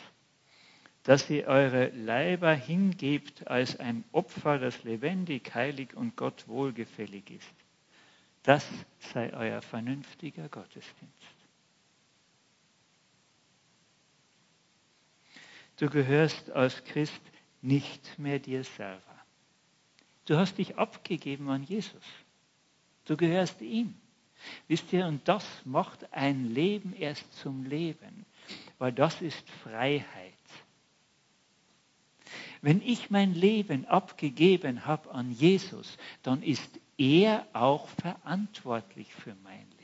dass 1.04 1.30
ihr 1.30 1.48
eure 1.48 1.90
Leiber 1.90 2.54
hingebt 2.54 3.48
als 3.48 3.80
ein 3.80 4.04
Opfer, 4.12 4.58
das 4.58 4.84
lebendig, 4.84 5.54
heilig 5.54 5.96
und 5.96 6.16
Gott 6.16 6.48
wohlgefällig 6.48 7.30
ist. 7.30 7.54
Das 8.44 8.68
sei 9.00 9.34
euer 9.34 9.62
vernünftiger 9.62 10.50
Gottesdienst. 10.50 11.38
Du 15.78 15.90
gehörst 15.90 16.50
als 16.52 16.84
Christ 16.86 17.22
nicht 17.62 18.18
mehr 18.18 18.40
dir 18.40 18.64
selber. 18.64 19.02
Du 20.26 20.36
hast 20.38 20.58
dich 20.58 20.78
abgegeben 20.78 21.50
an 21.50 21.64
Jesus. 21.64 22.04
Du 23.08 23.18
gehörst 23.18 23.62
ihm. 23.62 23.96
Wisst 24.68 24.94
ihr, 24.94 25.08
und 25.08 25.28
das 25.28 25.46
macht 25.66 26.14
ein 26.14 26.54
Leben 26.54 26.94
erst 26.94 27.34
zum 27.40 27.66
Leben, 27.66 28.26
weil 28.78 28.94
das 28.94 29.22
ist 29.22 29.50
Freiheit. 29.64 30.34
Wenn 32.62 32.82
ich 32.82 33.10
mein 33.10 33.34
Leben 33.34 33.86
abgegeben 33.86 34.86
habe 34.86 35.12
an 35.12 35.32
Jesus, 35.32 35.98
dann 36.22 36.44
ist 36.44 36.80
er 36.98 37.48
auch 37.54 37.88
verantwortlich 37.88 39.14
für 39.14 39.36
mein 39.44 39.60
Leben. 39.60 39.78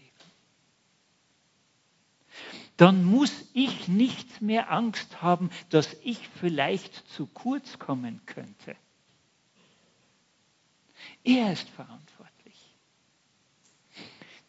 Dann 2.77 3.03
muss 3.05 3.49
ich 3.53 3.87
nicht 3.87 4.41
mehr 4.41 4.71
Angst 4.71 5.21
haben, 5.21 5.49
dass 5.69 5.95
ich 6.03 6.27
vielleicht 6.39 7.07
zu 7.09 7.27
kurz 7.27 7.79
kommen 7.79 8.21
könnte. 8.25 8.75
Er 11.23 11.53
ist 11.53 11.69
verantwortlich. 11.69 12.12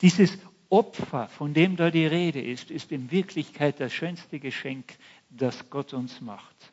Dieses 0.01 0.39
Opfer, 0.71 1.29
von 1.29 1.55
dem 1.55 1.77
da 1.77 1.91
die 1.91 2.07
Rede 2.07 2.43
ist, 2.43 2.71
ist 2.71 2.91
in 2.91 3.11
Wirklichkeit 3.11 3.79
das 3.79 3.93
schönste 3.93 4.41
Geschenk, 4.41 4.97
das 5.31 5.71
Gott 5.71 5.93
uns 5.93 6.21
macht. 6.21 6.73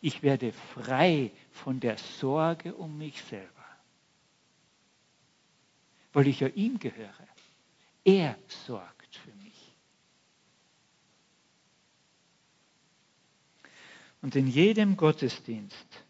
Ich 0.00 0.22
werde 0.22 0.52
frei 0.52 1.32
von 1.50 1.80
der 1.80 1.98
Sorge 1.98 2.74
um 2.74 2.96
mich 2.96 3.22
selber, 3.22 3.48
weil 6.12 6.28
ich 6.28 6.40
ja 6.40 6.48
ihm 6.48 6.78
gehöre. 6.78 7.26
Er 8.04 8.38
sorgt 8.66 9.16
für 9.16 9.34
mich. 9.42 9.74
Und 14.22 14.36
in 14.36 14.46
jedem 14.46 14.96
Gottesdienst 14.96 16.04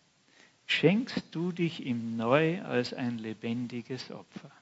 schenkst 0.67 1.23
du 1.33 1.53
dich 1.53 1.85
ihm 1.85 2.17
neu 2.17 2.63
als 2.63 2.93
ein 2.93 3.19
lebendiges 3.19 4.11
Opfer 4.11 4.53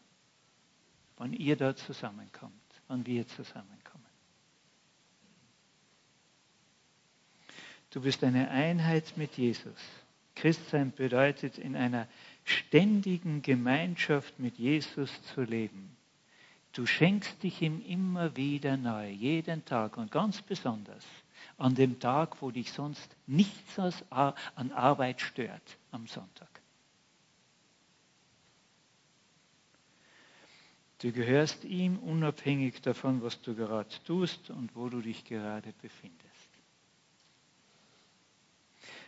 wann 1.23 1.35
ihr 1.35 1.55
dort 1.55 1.79
zusammenkommt, 1.79 2.53
wann 2.89 3.07
wir 3.07 3.25
zusammenkommen. 3.29 4.05
Du 7.91 8.01
bist 8.01 8.25
eine 8.25 8.51
Einheit 8.51 9.17
mit 9.17 9.37
Jesus. 9.39 9.79
Christsein 10.35 10.91
bedeutet, 10.91 11.59
in 11.59 11.77
einer 11.77 12.09
ständigen 12.43 13.41
Gemeinschaft 13.41 14.41
mit 14.41 14.59
Jesus 14.59 15.23
zu 15.33 15.43
leben. 15.43 15.97
Du 16.73 16.87
schenkst 16.87 17.41
dich 17.45 17.63
ihm 17.63 17.81
immer 17.87 18.37
wieder 18.37 18.77
neu, 18.77 19.09
jeden 19.09 19.65
Tag 19.65 19.99
und 19.99 20.11
ganz 20.11 20.43
besonders 20.43 21.07
an 21.57 21.77
dem 21.77 22.01
Tag, 22.01 22.43
wo 22.43 22.51
dich 22.51 22.73
sonst 22.73 23.15
nichts 23.29 23.79
an 24.11 24.73
Arbeit 24.73 25.21
stört, 25.21 25.79
am 25.93 26.09
Sonntag. 26.09 26.52
Du 31.03 31.11
gehörst 31.11 31.65
ihm 31.65 31.99
unabhängig 31.99 32.81
davon, 32.81 33.23
was 33.23 33.41
du 33.43 33.57
gerade 33.57 33.91
tust 34.07 34.51
und 34.51 34.77
wo 34.77 34.89
du 34.89 35.01
dich 35.01 35.25
gerade 35.25 35.75
befindest. 35.83 36.23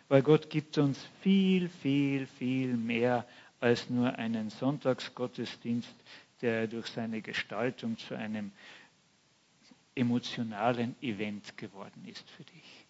Weil 0.09 0.23
Gott 0.23 0.51
gibt 0.51 0.77
uns 0.77 0.99
viel, 1.23 1.68
viel, 1.68 2.27
viel 2.27 2.77
mehr 2.77 3.29
als 3.61 3.89
nur 3.91 4.12
einen 4.18 4.51
Sonntagsgottesdienst, 4.51 5.95
der 6.43 6.66
durch 6.66 6.89
seine 6.89 7.23
Gestaltung 7.23 7.97
zu 7.97 8.16
einem 8.16 8.51
emotionalen 9.95 10.97
Event 11.01 11.57
geworden 11.57 12.05
ist 12.09 12.29
für 12.29 12.43
dich. 12.43 12.87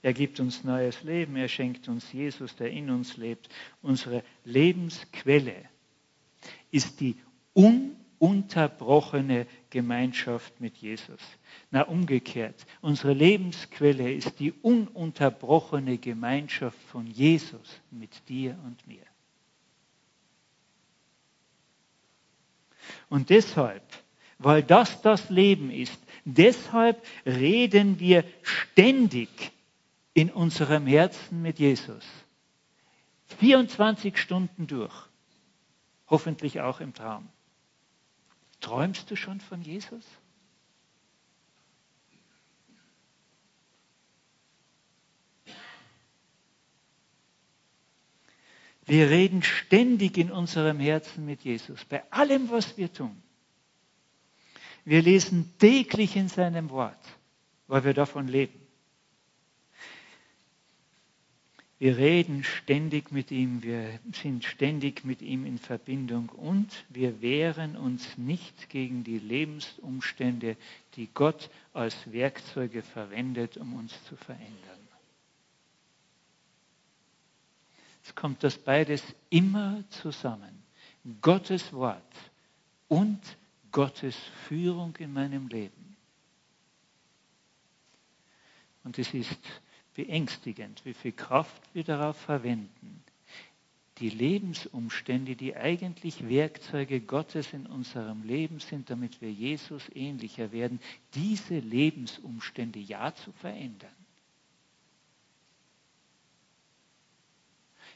Er 0.00 0.14
gibt 0.14 0.40
uns 0.40 0.64
neues 0.64 1.02
Leben, 1.02 1.36
er 1.36 1.48
schenkt 1.48 1.88
uns 1.88 2.10
Jesus, 2.10 2.56
der 2.56 2.70
in 2.70 2.88
uns 2.88 3.18
lebt, 3.18 3.50
unsere 3.82 4.24
Lebensquelle 4.44 5.68
ist 6.70 7.00
die 7.00 7.16
ununterbrochene 7.52 9.46
Gemeinschaft 9.70 10.60
mit 10.60 10.76
Jesus. 10.76 11.20
Na 11.70 11.82
umgekehrt, 11.82 12.66
unsere 12.80 13.12
Lebensquelle 13.12 14.12
ist 14.12 14.38
die 14.40 14.52
ununterbrochene 14.52 15.98
Gemeinschaft 15.98 16.78
von 16.88 17.06
Jesus 17.06 17.80
mit 17.90 18.28
dir 18.28 18.58
und 18.64 18.86
mir. 18.86 19.04
Und 23.08 23.30
deshalb, 23.30 23.82
weil 24.38 24.62
das 24.62 25.02
das 25.02 25.30
Leben 25.30 25.70
ist, 25.70 25.98
deshalb 26.24 27.04
reden 27.24 28.00
wir 28.00 28.24
ständig 28.42 29.28
in 30.14 30.30
unserem 30.30 30.86
Herzen 30.86 31.42
mit 31.42 31.58
Jesus. 31.58 32.04
24 33.38 34.16
Stunden 34.16 34.66
durch. 34.66 34.94
Hoffentlich 36.08 36.60
auch 36.60 36.80
im 36.80 36.94
Traum. 36.94 37.28
Träumst 38.60 39.10
du 39.10 39.16
schon 39.16 39.40
von 39.40 39.62
Jesus? 39.62 40.04
Wir 48.86 49.10
reden 49.10 49.42
ständig 49.42 50.16
in 50.16 50.30
unserem 50.30 50.78
Herzen 50.78 51.26
mit 51.26 51.42
Jesus, 51.42 51.84
bei 51.84 52.10
allem, 52.12 52.50
was 52.50 52.76
wir 52.78 52.92
tun. 52.92 53.20
Wir 54.84 55.02
lesen 55.02 55.52
täglich 55.58 56.14
in 56.14 56.28
seinem 56.28 56.70
Wort, 56.70 56.96
weil 57.66 57.82
wir 57.82 57.94
davon 57.94 58.28
leben. 58.28 58.65
Wir 61.78 61.98
reden 61.98 62.42
ständig 62.42 63.12
mit 63.12 63.30
ihm, 63.30 63.62
wir 63.62 64.00
sind 64.14 64.44
ständig 64.44 65.04
mit 65.04 65.20
ihm 65.20 65.44
in 65.44 65.58
Verbindung 65.58 66.30
und 66.30 66.86
wir 66.88 67.20
wehren 67.20 67.76
uns 67.76 68.16
nicht 68.16 68.70
gegen 68.70 69.04
die 69.04 69.18
Lebensumstände, 69.18 70.56
die 70.94 71.08
Gott 71.12 71.50
als 71.74 72.10
Werkzeuge 72.10 72.82
verwendet, 72.82 73.58
um 73.58 73.74
uns 73.74 73.92
zu 74.04 74.16
verändern. 74.16 74.88
Es 78.06 78.14
kommt 78.14 78.42
das 78.42 78.56
beides 78.56 79.02
immer 79.28 79.84
zusammen. 79.90 80.62
Gottes 81.20 81.72
Wort 81.72 82.02
und 82.88 83.20
Gottes 83.70 84.16
Führung 84.48 84.96
in 84.96 85.12
meinem 85.12 85.48
Leben. 85.48 85.96
Und 88.84 88.98
es 88.98 89.12
ist 89.12 89.40
beängstigend, 89.96 90.84
wie 90.84 90.94
viel 90.94 91.12
Kraft 91.12 91.62
wir 91.72 91.82
darauf 91.82 92.16
verwenden, 92.16 93.02
die 93.98 94.10
Lebensumstände, 94.10 95.36
die 95.36 95.56
eigentlich 95.56 96.28
Werkzeuge 96.28 97.00
Gottes 97.00 97.54
in 97.54 97.66
unserem 97.66 98.22
Leben 98.24 98.60
sind, 98.60 98.90
damit 98.90 99.22
wir 99.22 99.32
Jesus 99.32 99.88
ähnlicher 99.94 100.52
werden, 100.52 100.80
diese 101.14 101.58
Lebensumstände 101.58 102.78
ja 102.78 103.14
zu 103.14 103.32
verändern. 103.32 103.88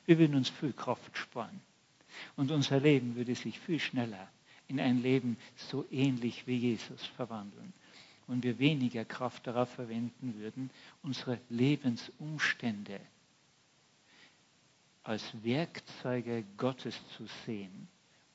Wir 0.07 0.19
würden 0.19 0.37
uns 0.37 0.49
viel 0.49 0.73
Kraft 0.73 1.17
sparen. 1.19 1.61
Und 2.35 2.51
unser 2.51 2.81
Leben 2.81 3.15
würde 3.15 3.35
sich 3.35 3.61
viel 3.61 3.79
schneller 3.79 4.29
in 4.69 4.81
ein 4.81 5.03
Leben 5.03 5.37
so 5.57 5.85
ähnlich 5.91 6.47
wie 6.47 6.57
Jesus 6.57 7.05
verwandeln. 7.07 7.73
Und 8.31 8.45
wir 8.45 8.61
weniger 8.61 9.05
Kraft 9.05 9.49
darauf 9.49 9.71
verwenden 9.71 10.37
würden, 10.39 10.71
unsere 11.03 11.41
Lebensumstände 11.49 13.01
als 15.03 15.25
Werkzeuge 15.43 16.45
Gottes 16.57 16.95
zu 17.17 17.27
sehen 17.45 17.89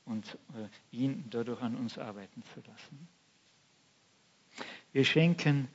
und 0.04 0.36
äh, 0.54 0.68
ihn 0.94 1.24
dadurch 1.30 1.62
an 1.62 1.76
uns 1.76 1.96
arbeiten 1.96 2.42
zu 2.52 2.60
lassen. 2.70 3.08
Wir 4.92 5.06
schenken 5.06 5.68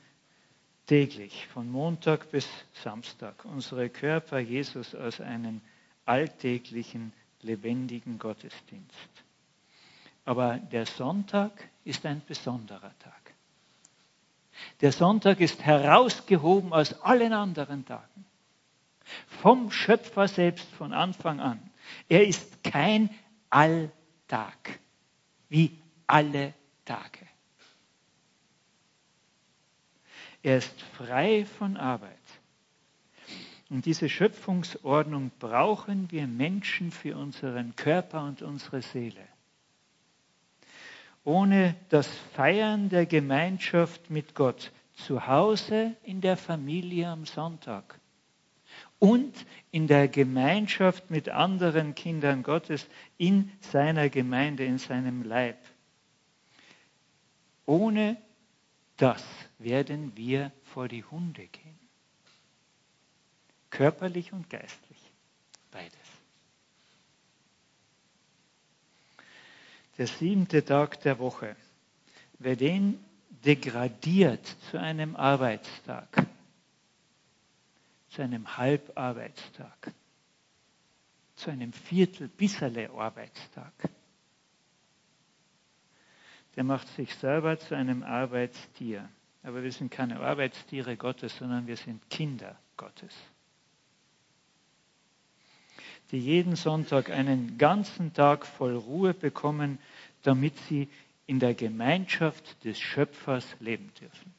täglich 0.86 1.48
von 1.48 1.68
Montag 1.68 2.30
bis 2.30 2.48
Samstag 2.74 3.44
unsere 3.44 3.90
Körper 3.90 4.38
Jesus 4.38 4.94
als 4.94 5.20
einen 5.20 5.62
alltäglichen, 6.04 7.12
lebendigen 7.40 8.20
Gottesdienst. 8.20 9.10
Aber 10.24 10.58
der 10.58 10.86
Sonntag 10.86 11.68
ist 11.82 12.06
ein 12.06 12.22
besonderer 12.24 12.96
Tag. 13.00 13.21
Der 14.80 14.92
Sonntag 14.92 15.40
ist 15.40 15.62
herausgehoben 15.62 16.72
aus 16.72 17.00
allen 17.02 17.32
anderen 17.32 17.84
Tagen. 17.84 18.24
Vom 19.26 19.70
Schöpfer 19.70 20.28
selbst 20.28 20.68
von 20.72 20.92
Anfang 20.92 21.40
an. 21.40 21.70
Er 22.08 22.26
ist 22.26 22.62
kein 22.62 23.10
Alltag, 23.50 24.80
wie 25.48 25.78
alle 26.06 26.54
Tage. 26.84 27.26
Er 30.42 30.58
ist 30.58 30.80
frei 30.96 31.44
von 31.44 31.76
Arbeit. 31.76 32.18
Und 33.70 33.86
diese 33.86 34.08
Schöpfungsordnung 34.08 35.30
brauchen 35.38 36.10
wir 36.10 36.26
Menschen 36.26 36.90
für 36.90 37.16
unseren 37.16 37.74
Körper 37.76 38.24
und 38.24 38.42
unsere 38.42 38.82
Seele. 38.82 39.26
Ohne 41.24 41.76
das 41.88 42.08
Feiern 42.34 42.88
der 42.88 43.06
Gemeinschaft 43.06 44.10
mit 44.10 44.34
Gott 44.34 44.72
zu 44.94 45.26
Hause 45.26 45.96
in 46.02 46.20
der 46.20 46.36
Familie 46.36 47.08
am 47.08 47.26
Sonntag 47.26 47.98
und 48.98 49.46
in 49.70 49.86
der 49.86 50.08
Gemeinschaft 50.08 51.10
mit 51.10 51.28
anderen 51.28 51.94
Kindern 51.94 52.42
Gottes 52.42 52.88
in 53.18 53.52
seiner 53.60 54.08
Gemeinde, 54.08 54.64
in 54.64 54.78
seinem 54.78 55.22
Leib. 55.22 55.58
Ohne 57.66 58.16
das 58.96 59.24
werden 59.58 60.16
wir 60.16 60.52
vor 60.64 60.88
die 60.88 61.04
Hunde 61.04 61.46
gehen 61.46 61.82
körperlich 63.72 64.32
und 64.32 64.48
geistlich. 64.48 65.12
Beides. 65.72 66.01
Der 69.98 70.06
siebente 70.06 70.64
Tag 70.64 71.00
der 71.02 71.18
Woche, 71.18 71.56
wer 72.38 72.56
den 72.56 72.98
degradiert 73.44 74.44
zu 74.70 74.78
einem 74.78 75.16
Arbeitstag, 75.16 76.26
zu 78.08 78.22
einem 78.22 78.56
Halbarbeitstag, 78.56 79.92
zu 81.36 81.50
einem 81.50 81.72
Viertel 81.72 82.28
bisserle 82.28 82.90
Arbeitstag, 82.90 83.72
der 86.56 86.64
macht 86.64 86.88
sich 86.88 87.14
selber 87.14 87.58
zu 87.58 87.74
einem 87.74 88.02
Arbeitstier. 88.02 89.08
Aber 89.42 89.62
wir 89.62 89.72
sind 89.72 89.90
keine 89.90 90.20
Arbeitstiere 90.20 90.96
Gottes, 90.96 91.36
sondern 91.36 91.66
wir 91.66 91.76
sind 91.76 92.08
Kinder 92.10 92.58
Gottes 92.76 93.14
die 96.12 96.18
jeden 96.18 96.56
Sonntag 96.56 97.10
einen 97.10 97.58
ganzen 97.58 98.12
Tag 98.12 98.46
voll 98.46 98.76
Ruhe 98.76 99.14
bekommen, 99.14 99.78
damit 100.22 100.56
sie 100.68 100.88
in 101.26 101.40
der 101.40 101.54
Gemeinschaft 101.54 102.64
des 102.64 102.78
Schöpfers 102.78 103.46
leben 103.58 103.90
dürfen. 104.00 104.34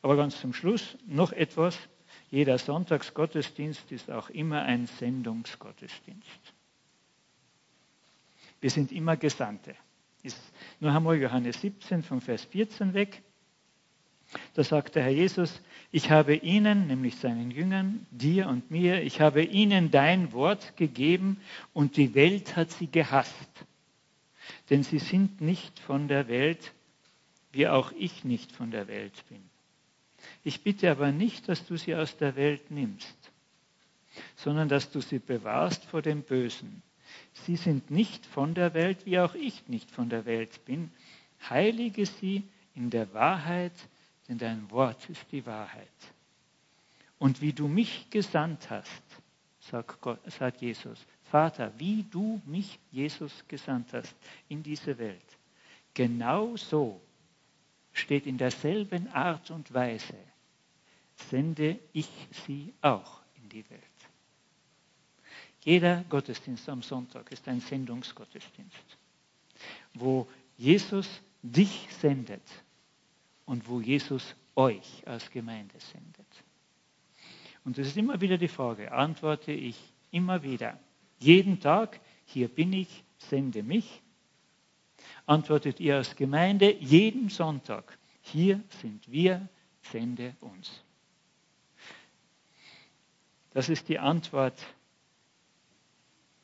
Aber 0.00 0.16
ganz 0.16 0.40
zum 0.40 0.54
Schluss 0.54 0.96
noch 1.06 1.32
etwas. 1.32 1.76
Jeder 2.30 2.58
Sonntagsgottesdienst 2.58 3.90
ist 3.90 4.10
auch 4.10 4.30
immer 4.30 4.62
ein 4.62 4.86
Sendungsgottesdienst. 4.86 6.52
Wir 8.60 8.70
sind 8.70 8.92
immer 8.92 9.16
Gesandte. 9.16 9.74
Ist 10.22 10.40
nur 10.78 10.92
einmal 10.92 11.16
Johannes 11.16 11.60
17 11.60 12.02
von 12.02 12.20
Vers 12.20 12.44
14 12.44 12.94
weg. 12.94 13.22
Da 14.54 14.62
sagt 14.62 14.94
der 14.94 15.04
Herr 15.04 15.12
Jesus, 15.12 15.60
ich 15.90 16.10
habe 16.10 16.34
ihnen, 16.34 16.86
nämlich 16.86 17.16
seinen 17.16 17.50
Jüngern, 17.50 18.06
dir 18.10 18.48
und 18.48 18.70
mir, 18.70 19.02
ich 19.02 19.20
habe 19.20 19.42
ihnen 19.42 19.90
dein 19.90 20.32
Wort 20.32 20.76
gegeben 20.76 21.40
und 21.72 21.96
die 21.96 22.14
Welt 22.14 22.56
hat 22.56 22.70
sie 22.70 22.88
gehasst. 22.88 23.48
Denn 24.68 24.82
sie 24.82 24.98
sind 24.98 25.40
nicht 25.40 25.78
von 25.78 26.08
der 26.08 26.28
Welt, 26.28 26.72
wie 27.52 27.68
auch 27.68 27.92
ich 27.92 28.24
nicht 28.24 28.52
von 28.52 28.70
der 28.70 28.86
Welt 28.88 29.24
bin. 29.28 29.42
Ich 30.44 30.62
bitte 30.62 30.90
aber 30.90 31.10
nicht, 31.10 31.48
dass 31.48 31.66
du 31.66 31.76
sie 31.76 31.94
aus 31.94 32.16
der 32.16 32.36
Welt 32.36 32.70
nimmst, 32.70 33.16
sondern 34.36 34.68
dass 34.68 34.90
du 34.90 35.00
sie 35.00 35.18
bewahrst 35.18 35.84
vor 35.86 36.02
dem 36.02 36.22
Bösen. 36.22 36.82
Sie 37.32 37.56
sind 37.56 37.90
nicht 37.90 38.26
von 38.26 38.54
der 38.54 38.74
Welt, 38.74 39.06
wie 39.06 39.18
auch 39.18 39.34
ich 39.34 39.68
nicht 39.68 39.90
von 39.90 40.10
der 40.10 40.26
Welt 40.26 40.64
bin. 40.66 40.90
Heilige 41.48 42.04
sie 42.04 42.42
in 42.74 42.90
der 42.90 43.12
Wahrheit, 43.14 43.72
denn 44.28 44.38
dein 44.38 44.70
Wort 44.70 45.08
ist 45.08 45.24
die 45.32 45.44
Wahrheit. 45.46 45.88
Und 47.18 47.40
wie 47.40 47.52
du 47.52 47.66
mich 47.66 48.08
gesandt 48.10 48.70
hast, 48.70 49.02
sagt, 49.60 50.00
Gott, 50.00 50.20
sagt 50.30 50.60
Jesus, 50.60 51.04
Vater, 51.30 51.72
wie 51.78 52.04
du 52.04 52.40
mich, 52.46 52.78
Jesus, 52.90 53.32
gesandt 53.48 53.92
hast 53.92 54.14
in 54.48 54.62
diese 54.62 54.96
Welt, 54.98 55.38
genau 55.94 56.56
so 56.56 57.00
steht 57.92 58.26
in 58.26 58.38
derselben 58.38 59.08
Art 59.08 59.50
und 59.50 59.72
Weise, 59.74 60.16
sende 61.14 61.78
ich 61.92 62.08
sie 62.46 62.72
auch 62.80 63.20
in 63.42 63.48
die 63.48 63.68
Welt. 63.68 63.82
Jeder 65.64 66.04
Gottesdienst 66.08 66.68
am 66.68 66.82
Sonntag 66.82 67.30
ist 67.32 67.46
ein 67.48 67.60
Sendungsgottesdienst, 67.60 68.96
wo 69.94 70.28
Jesus 70.56 71.20
dich 71.42 71.88
sendet 72.00 72.42
und 73.48 73.66
wo 73.66 73.80
Jesus 73.80 74.36
euch 74.54 75.02
als 75.06 75.30
Gemeinde 75.30 75.80
sendet. 75.80 76.26
Und 77.64 77.78
das 77.78 77.86
ist 77.86 77.96
immer 77.96 78.20
wieder 78.20 78.36
die 78.36 78.48
Frage, 78.48 78.92
antworte 78.92 79.52
ich 79.52 79.76
immer 80.10 80.42
wieder, 80.42 80.78
jeden 81.18 81.58
Tag, 81.58 81.98
hier 82.26 82.48
bin 82.48 82.74
ich, 82.74 83.04
sende 83.16 83.62
mich. 83.62 84.02
Antwortet 85.24 85.80
ihr 85.80 85.96
als 85.96 86.14
Gemeinde 86.14 86.74
jeden 86.74 87.30
Sonntag, 87.30 87.98
hier 88.20 88.62
sind 88.82 89.10
wir, 89.10 89.48
sende 89.80 90.36
uns. 90.40 90.84
Das 93.52 93.70
ist 93.70 93.88
die 93.88 93.98
Antwort, 93.98 94.58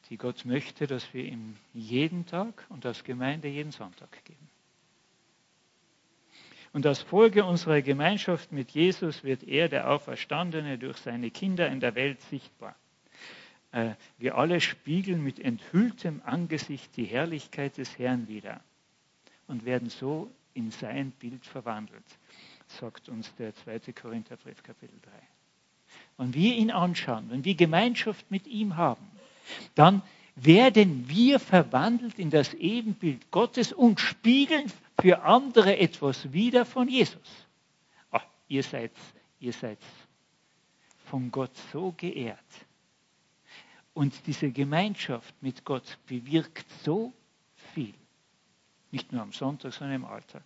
die 0.09 0.17
Gott 0.17 0.47
möchte, 0.47 0.87
dass 0.87 1.13
wir 1.13 1.25
ihm 1.25 1.57
jeden 1.75 2.25
Tag 2.25 2.65
und 2.71 2.87
als 2.87 3.05
Gemeinde 3.05 3.49
jeden 3.49 3.73
Sonntag 3.73 4.25
geben. 4.25 4.54
Und 6.75 6.85
als 6.87 7.01
Folge 7.03 7.45
unserer 7.45 7.83
Gemeinschaft 7.83 8.51
mit 8.51 8.73
Jesus 8.73 9.23
wird 9.23 9.45
er, 9.45 9.69
der 9.69 9.89
Auferstandene, 9.89 10.77
durch 10.77 10.97
seine 10.97 11.31
Kinder 11.31 11.69
in 11.69 11.79
der 11.79 11.95
Welt 11.95 12.21
sichtbar. 12.23 12.75
Äh, 13.71 13.91
wir 14.19 14.37
alle 14.37 14.61
spiegeln 14.61 15.23
mit 15.23 15.39
enthülltem 15.39 16.21
Angesicht 16.25 16.97
die 16.97 17.05
Herrlichkeit 17.05 17.79
des 17.79 17.97
Herrn 17.97 18.27
wieder 18.27 18.61
und 19.47 19.65
werden 19.65 19.89
so 19.89 20.29
in 20.53 20.73
sein 20.73 21.13
Bild 21.13 21.47
verwandelt, 21.47 22.03
sagt 22.67 23.09
uns 23.09 23.33
der 23.37 23.55
2. 23.55 23.93
Korintherbrief 23.93 24.65
Kapitel 24.65 24.99
3. 25.01 25.11
Wenn 26.17 26.35
wir 26.35 26.57
ihn 26.57 26.73
anschauen, 26.73 27.31
wenn 27.31 27.45
wir 27.45 27.55
Gemeinschaft 27.55 28.29
mit 28.33 28.49
ihm 28.49 28.77
haben, 28.77 29.07
dann 29.77 30.03
werden 30.35 31.09
wir 31.09 31.39
verwandelt 31.39 32.19
in 32.19 32.31
das 32.31 32.53
Ebenbild 32.55 33.31
Gottes 33.31 33.73
und 33.73 34.01
spiegeln 34.01 34.73
für 35.01 35.23
andere 35.23 35.79
etwas 35.79 36.33
wieder 36.33 36.65
von 36.65 36.89
Jesus. 36.89 37.47
Ach, 38.11 38.25
ihr 38.49 38.63
seid, 38.63 38.93
ihr 39.41 39.53
seid 39.53 39.79
von 41.07 41.31
Gott 41.31 41.57
so 41.73 41.93
geehrt. 41.97 42.39
Und 43.93 44.27
diese 44.27 44.51
Gemeinschaft 44.51 45.35
mit 45.41 45.65
Gott 45.65 45.99
bewirkt 46.07 46.67
so 46.83 47.13
viel. 47.75 47.95
Nicht 48.91 49.13
nur 49.13 49.23
am 49.23 49.33
Sonntag, 49.33 49.73
sondern 49.73 49.97
im 49.97 50.05
Alltag. 50.05 50.43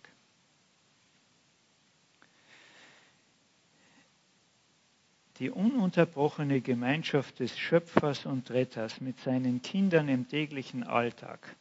Die 5.37 5.49
ununterbrochene 5.49 6.59
Gemeinschaft 6.59 7.39
des 7.39 7.57
Schöpfers 7.57 8.25
und 8.25 8.51
Retters 8.51 8.99
mit 8.99 9.19
seinen 9.21 9.61
Kindern 9.61 10.09
im 10.09 10.27
täglichen 10.27 10.83
Alltag 10.83 11.55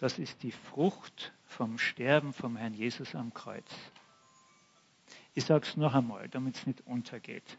das 0.00 0.18
ist 0.18 0.42
die 0.42 0.52
Frucht 0.52 1.32
vom 1.50 1.78
Sterben 1.78 2.32
vom 2.32 2.56
Herrn 2.56 2.74
Jesus 2.74 3.14
am 3.14 3.34
Kreuz. 3.34 3.68
Ich 5.34 5.44
sage 5.44 5.66
es 5.66 5.76
noch 5.76 5.94
einmal, 5.94 6.28
damit 6.28 6.56
es 6.56 6.66
nicht 6.66 6.86
untergeht. 6.86 7.58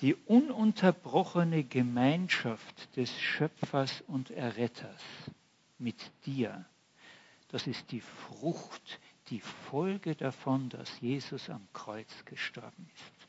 Die 0.00 0.14
ununterbrochene 0.14 1.62
Gemeinschaft 1.62 2.96
des 2.96 3.18
Schöpfers 3.20 4.02
und 4.06 4.30
Erretters 4.30 5.02
mit 5.78 6.10
dir, 6.26 6.64
das 7.48 7.66
ist 7.66 7.92
die 7.92 8.00
Frucht, 8.00 9.00
die 9.28 9.40
Folge 9.40 10.16
davon, 10.16 10.68
dass 10.68 11.00
Jesus 11.00 11.48
am 11.48 11.66
Kreuz 11.72 12.24
gestorben 12.24 12.90
ist. 12.94 13.28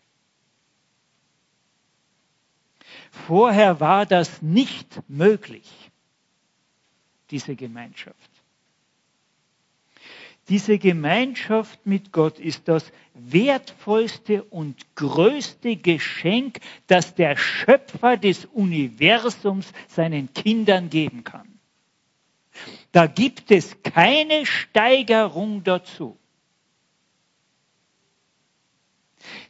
Vorher 3.12 3.80
war 3.80 4.06
das 4.06 4.42
nicht 4.42 5.08
möglich 5.08 5.91
diese 7.32 7.56
Gemeinschaft. 7.56 8.30
Diese 10.50 10.78
Gemeinschaft 10.78 11.86
mit 11.86 12.12
Gott 12.12 12.40
ist 12.40 12.68
das 12.68 12.92
wertvollste 13.14 14.44
und 14.44 14.96
größte 14.96 15.78
Geschenk, 15.78 16.60
das 16.88 17.16
der 17.16 17.38
Schöpfer 17.38 18.18
des 18.18 18.46
Universums 18.46 19.72
seinen 19.88 20.34
Kindern 20.34 20.90
geben 20.90 21.24
kann. 21.24 21.60
Da 22.92 23.08
gibt 23.08 23.52
es 23.52 23.82
keine 23.84 24.46
Steigerung 24.46 25.64
dazu. 25.64 26.18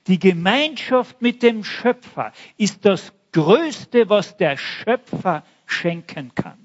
Die 0.07 0.19
Gemeinschaft 0.19 1.21
mit 1.21 1.41
dem 1.41 1.63
Schöpfer 1.63 2.33
ist 2.57 2.85
das 2.85 3.13
Größte, 3.31 4.09
was 4.09 4.37
der 4.37 4.57
Schöpfer 4.57 5.43
schenken 5.65 6.35
kann. 6.35 6.60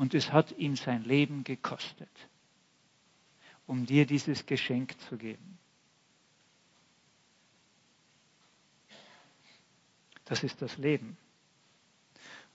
Und 0.00 0.14
es 0.14 0.32
hat 0.32 0.52
ihm 0.52 0.76
sein 0.76 1.04
Leben 1.04 1.44
gekostet, 1.44 2.08
um 3.66 3.84
dir 3.84 4.06
dieses 4.06 4.46
Geschenk 4.46 4.98
zu 5.02 5.18
geben. 5.18 5.58
Das 10.24 10.42
ist 10.42 10.62
das 10.62 10.78
Leben. 10.78 11.18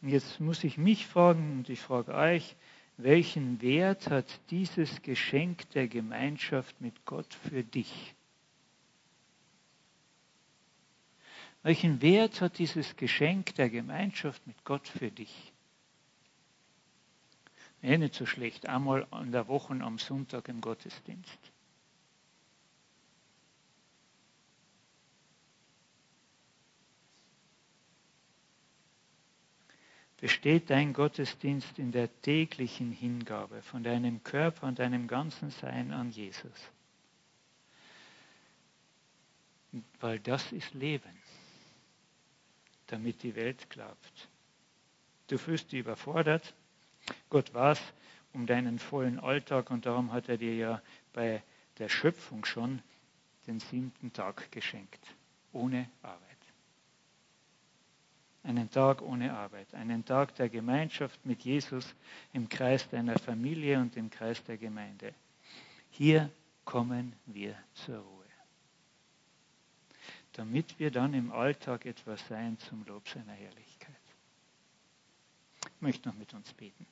Und 0.01 0.09
jetzt 0.09 0.39
muss 0.39 0.63
ich 0.63 0.79
mich 0.79 1.05
fragen 1.05 1.59
und 1.59 1.69
ich 1.69 1.81
frage 1.81 2.15
euch, 2.15 2.55
welchen 2.97 3.61
Wert 3.61 4.09
hat 4.09 4.25
dieses 4.49 5.03
Geschenk 5.03 5.69
der 5.69 5.87
Gemeinschaft 5.87 6.81
mit 6.81 7.05
Gott 7.05 7.31
für 7.31 7.63
dich? 7.63 8.15
Welchen 11.61 12.01
Wert 12.01 12.41
hat 12.41 12.57
dieses 12.57 12.95
Geschenk 12.95 13.53
der 13.53 13.69
Gemeinschaft 13.69 14.47
mit 14.47 14.65
Gott 14.65 14.87
für 14.87 15.11
dich? 15.11 15.53
Eh 17.85 17.99
nicht 17.99 18.15
so 18.15 18.25
schlecht, 18.25 18.67
einmal 18.67 19.07
in 19.21 19.31
der 19.31 19.47
Woche 19.47 19.73
am 19.79 19.99
Sonntag 19.99 20.47
im 20.47 20.59
Gottesdienst. 20.59 21.37
Besteht 30.17 30.71
dein 30.71 30.93
Gottesdienst 30.93 31.77
in 31.77 31.91
der 31.91 32.09
täglichen 32.23 32.91
Hingabe 32.91 33.61
von 33.61 33.83
deinem 33.83 34.23
Körper 34.23 34.65
und 34.65 34.79
deinem 34.79 35.07
ganzen 35.07 35.51
Sein 35.51 35.91
an 35.91 36.09
Jesus? 36.09 36.71
Weil 39.99 40.19
das 40.19 40.51
ist 40.51 40.73
Leben, 40.73 41.21
damit 42.87 43.21
die 43.21 43.35
Welt 43.35 43.69
glaubt. 43.69 44.29
Du 45.27 45.37
fühlst 45.37 45.71
dich 45.71 45.81
überfordert, 45.81 46.55
Gott 47.29 47.53
weiß 47.53 47.81
um 48.33 48.45
deinen 48.45 48.79
vollen 48.79 49.19
Alltag 49.19 49.71
und 49.71 49.85
darum 49.85 50.11
hat 50.11 50.29
er 50.29 50.37
dir 50.37 50.55
ja 50.55 50.81
bei 51.13 51.41
der 51.77 51.89
Schöpfung 51.89 52.45
schon 52.45 52.81
den 53.47 53.59
siebten 53.59 54.11
Tag 54.13 54.51
geschenkt, 54.51 55.05
ohne 55.53 55.89
Arbeit. 56.01 56.21
Einen 58.43 58.69
Tag 58.69 59.01
ohne 59.01 59.33
Arbeit, 59.33 59.73
einen 59.73 60.05
Tag 60.05 60.35
der 60.35 60.49
Gemeinschaft 60.49 61.25
mit 61.25 61.43
Jesus 61.43 61.95
im 62.33 62.47
Kreis 62.47 62.87
deiner 62.89 63.17
Familie 63.17 63.79
und 63.79 63.97
im 63.97 64.09
Kreis 64.09 64.43
der 64.43 64.57
Gemeinde. 64.57 65.13
Hier 65.89 66.29
kommen 66.63 67.13
wir 67.25 67.57
zur 67.73 67.99
Ruhe, 67.99 68.25
damit 70.33 70.77
wir 70.77 70.91
dann 70.91 71.13
im 71.13 71.31
Alltag 71.31 71.85
etwas 71.85 72.27
sein 72.27 72.59
zum 72.59 72.85
Lob 72.85 73.07
seiner 73.07 73.33
Herrlichkeit. 73.33 73.95
Möchte 75.79 76.09
noch 76.09 76.15
mit 76.15 76.33
uns 76.33 76.51
beten. 76.53 76.85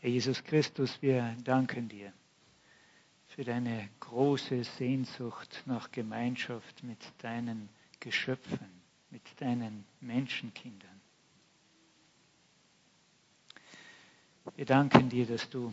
Herr 0.00 0.10
Jesus 0.10 0.42
Christus, 0.44 1.02
wir 1.02 1.36
danken 1.44 1.88
dir 1.88 2.12
für 3.38 3.44
deine 3.44 3.88
große 4.00 4.64
Sehnsucht 4.64 5.62
nach 5.64 5.92
Gemeinschaft 5.92 6.82
mit 6.82 6.98
deinen 7.18 7.68
Geschöpfen, 8.00 8.82
mit 9.10 9.22
deinen 9.40 9.84
Menschenkindern. 10.00 11.00
Wir 14.56 14.66
danken 14.66 15.08
dir, 15.08 15.24
dass 15.24 15.48
du 15.48 15.72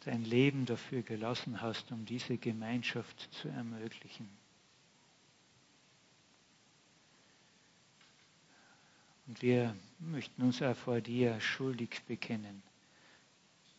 dein 0.00 0.24
Leben 0.24 0.66
dafür 0.66 1.02
gelassen 1.02 1.60
hast, 1.60 1.92
um 1.92 2.04
diese 2.04 2.36
Gemeinschaft 2.36 3.32
zu 3.32 3.46
ermöglichen. 3.46 4.28
Und 9.28 9.40
wir 9.40 9.76
möchten 10.00 10.42
uns 10.42 10.60
auch 10.62 10.74
vor 10.74 11.00
dir 11.00 11.38
schuldig 11.38 12.02
bekennen, 12.08 12.64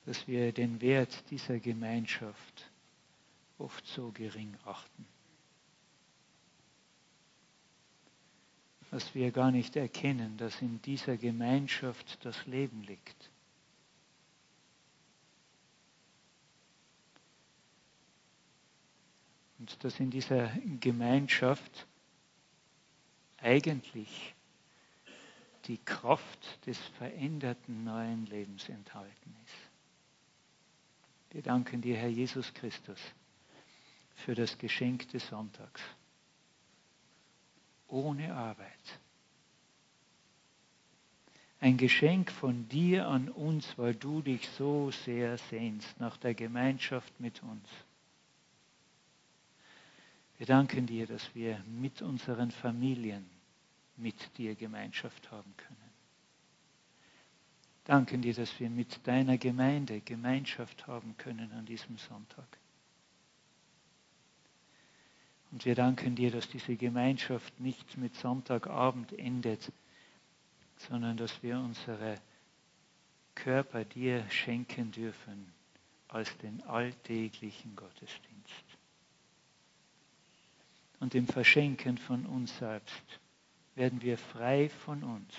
dass 0.07 0.25
wir 0.25 0.53
den 0.53 0.79
Wert 0.79 1.29
dieser 1.31 1.59
Gemeinschaft 1.59 2.71
oft 3.57 3.85
so 3.87 4.09
gering 4.13 4.55
achten. 4.63 5.05
Dass 8.89 9.13
wir 9.13 9.31
gar 9.31 9.51
nicht 9.51 9.75
erkennen, 9.75 10.37
dass 10.37 10.61
in 10.61 10.81
dieser 10.83 11.17
Gemeinschaft 11.17 12.23
das 12.23 12.45
Leben 12.45 12.83
liegt. 12.83 13.29
Und 19.59 19.83
dass 19.83 19.99
in 19.99 20.09
dieser 20.09 20.47
Gemeinschaft 20.79 21.85
eigentlich 23.39 24.33
die 25.65 25.79
Kraft 25.79 26.65
des 26.65 26.77
veränderten 26.97 27.83
neuen 27.83 28.25
Lebens 28.27 28.69
enthalten 28.69 29.35
ist. 29.43 29.66
Wir 31.37 31.43
danken 31.43 31.81
dir, 31.83 31.95
Herr 31.95 32.09
Jesus 32.09 32.51
Christus, 32.55 32.99
für 34.15 34.33
das 34.33 34.57
Geschenk 34.57 35.07
des 35.09 35.27
Sonntags. 35.27 35.79
Ohne 37.87 38.33
Arbeit. 38.33 38.99
Ein 41.59 41.77
Geschenk 41.77 42.31
von 42.31 42.67
dir 42.69 43.07
an 43.07 43.29
uns, 43.29 43.77
weil 43.77 43.93
du 43.93 44.23
dich 44.23 44.49
so 44.57 44.89
sehr 44.89 45.37
sehnst 45.37 45.99
nach 45.99 46.17
der 46.17 46.33
Gemeinschaft 46.33 47.19
mit 47.19 47.43
uns. 47.43 47.69
Wir 50.39 50.47
danken 50.47 50.87
dir, 50.87 51.05
dass 51.05 51.35
wir 51.35 51.63
mit 51.67 52.01
unseren 52.01 52.49
Familien 52.49 53.29
mit 53.95 54.35
dir 54.39 54.55
Gemeinschaft 54.55 55.29
haben 55.29 55.53
können. 55.55 55.86
Danken 57.87 58.21
dir, 58.21 58.33
dass 58.33 58.59
wir 58.59 58.69
mit 58.69 59.07
deiner 59.07 59.37
Gemeinde 59.37 60.01
Gemeinschaft 60.01 60.87
haben 60.87 61.15
können 61.17 61.53
an 61.53 61.65
diesem 61.65 61.97
Sonntag. 61.97 62.57
Und 65.51 65.63
wir 65.63 65.73
danken 65.73 66.13
dir, 66.13 66.29
dass 66.29 66.49
diese 66.49 66.75
Gemeinschaft 66.75 67.57
nicht 67.61 67.95
mit 67.95 68.13
Sonntagabend 68.15 69.13
endet, 69.13 69.71
sondern 70.75 71.15
dass 71.15 71.41
wir 71.41 71.57
unsere 71.57 72.15
Körper 73.35 73.85
dir 73.85 74.29
schenken 74.29 74.91
dürfen 74.91 75.53
als 76.09 76.37
den 76.39 76.61
alltäglichen 76.63 77.73
Gottesdienst. 77.77 78.65
Und 80.99 81.15
im 81.15 81.25
Verschenken 81.25 81.97
von 81.97 82.25
uns 82.25 82.57
selbst 82.57 83.21
werden 83.75 84.01
wir 84.01 84.17
frei 84.17 84.67
von 84.67 85.03
uns 85.03 85.33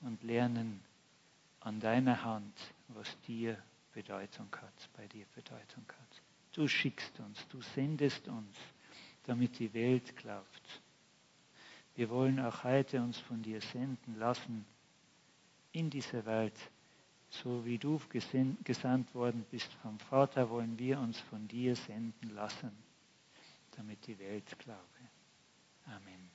und 0.00 0.22
lernen 0.22 0.80
an 1.60 1.80
deiner 1.80 2.22
Hand, 2.24 2.54
was 2.88 3.20
dir 3.22 3.56
Bedeutung 3.92 4.48
hat, 4.52 4.88
bei 4.96 5.06
dir 5.08 5.26
Bedeutung 5.34 5.84
hat. 5.88 6.22
Du 6.52 6.68
schickst 6.68 7.18
uns, 7.20 7.46
du 7.48 7.60
sendest 7.60 8.26
uns, 8.28 8.56
damit 9.24 9.58
die 9.58 9.72
Welt 9.74 10.16
glaubt. 10.16 10.80
Wir 11.94 12.08
wollen 12.10 12.38
auch 12.40 12.64
heute 12.64 13.02
uns 13.02 13.18
von 13.18 13.42
dir 13.42 13.60
senden 13.60 14.18
lassen 14.18 14.64
in 15.72 15.90
diese 15.90 16.24
Welt. 16.26 16.58
So 17.30 17.64
wie 17.64 17.76
du 17.76 18.00
gesandt 18.08 19.14
worden 19.14 19.44
bist 19.50 19.72
vom 19.82 19.98
Vater, 19.98 20.48
wollen 20.48 20.78
wir 20.78 20.98
uns 20.98 21.18
von 21.20 21.46
dir 21.48 21.76
senden 21.76 22.34
lassen, 22.34 22.70
damit 23.76 24.06
die 24.06 24.18
Welt 24.18 24.58
glaube. 24.58 24.80
Amen. 25.86 26.27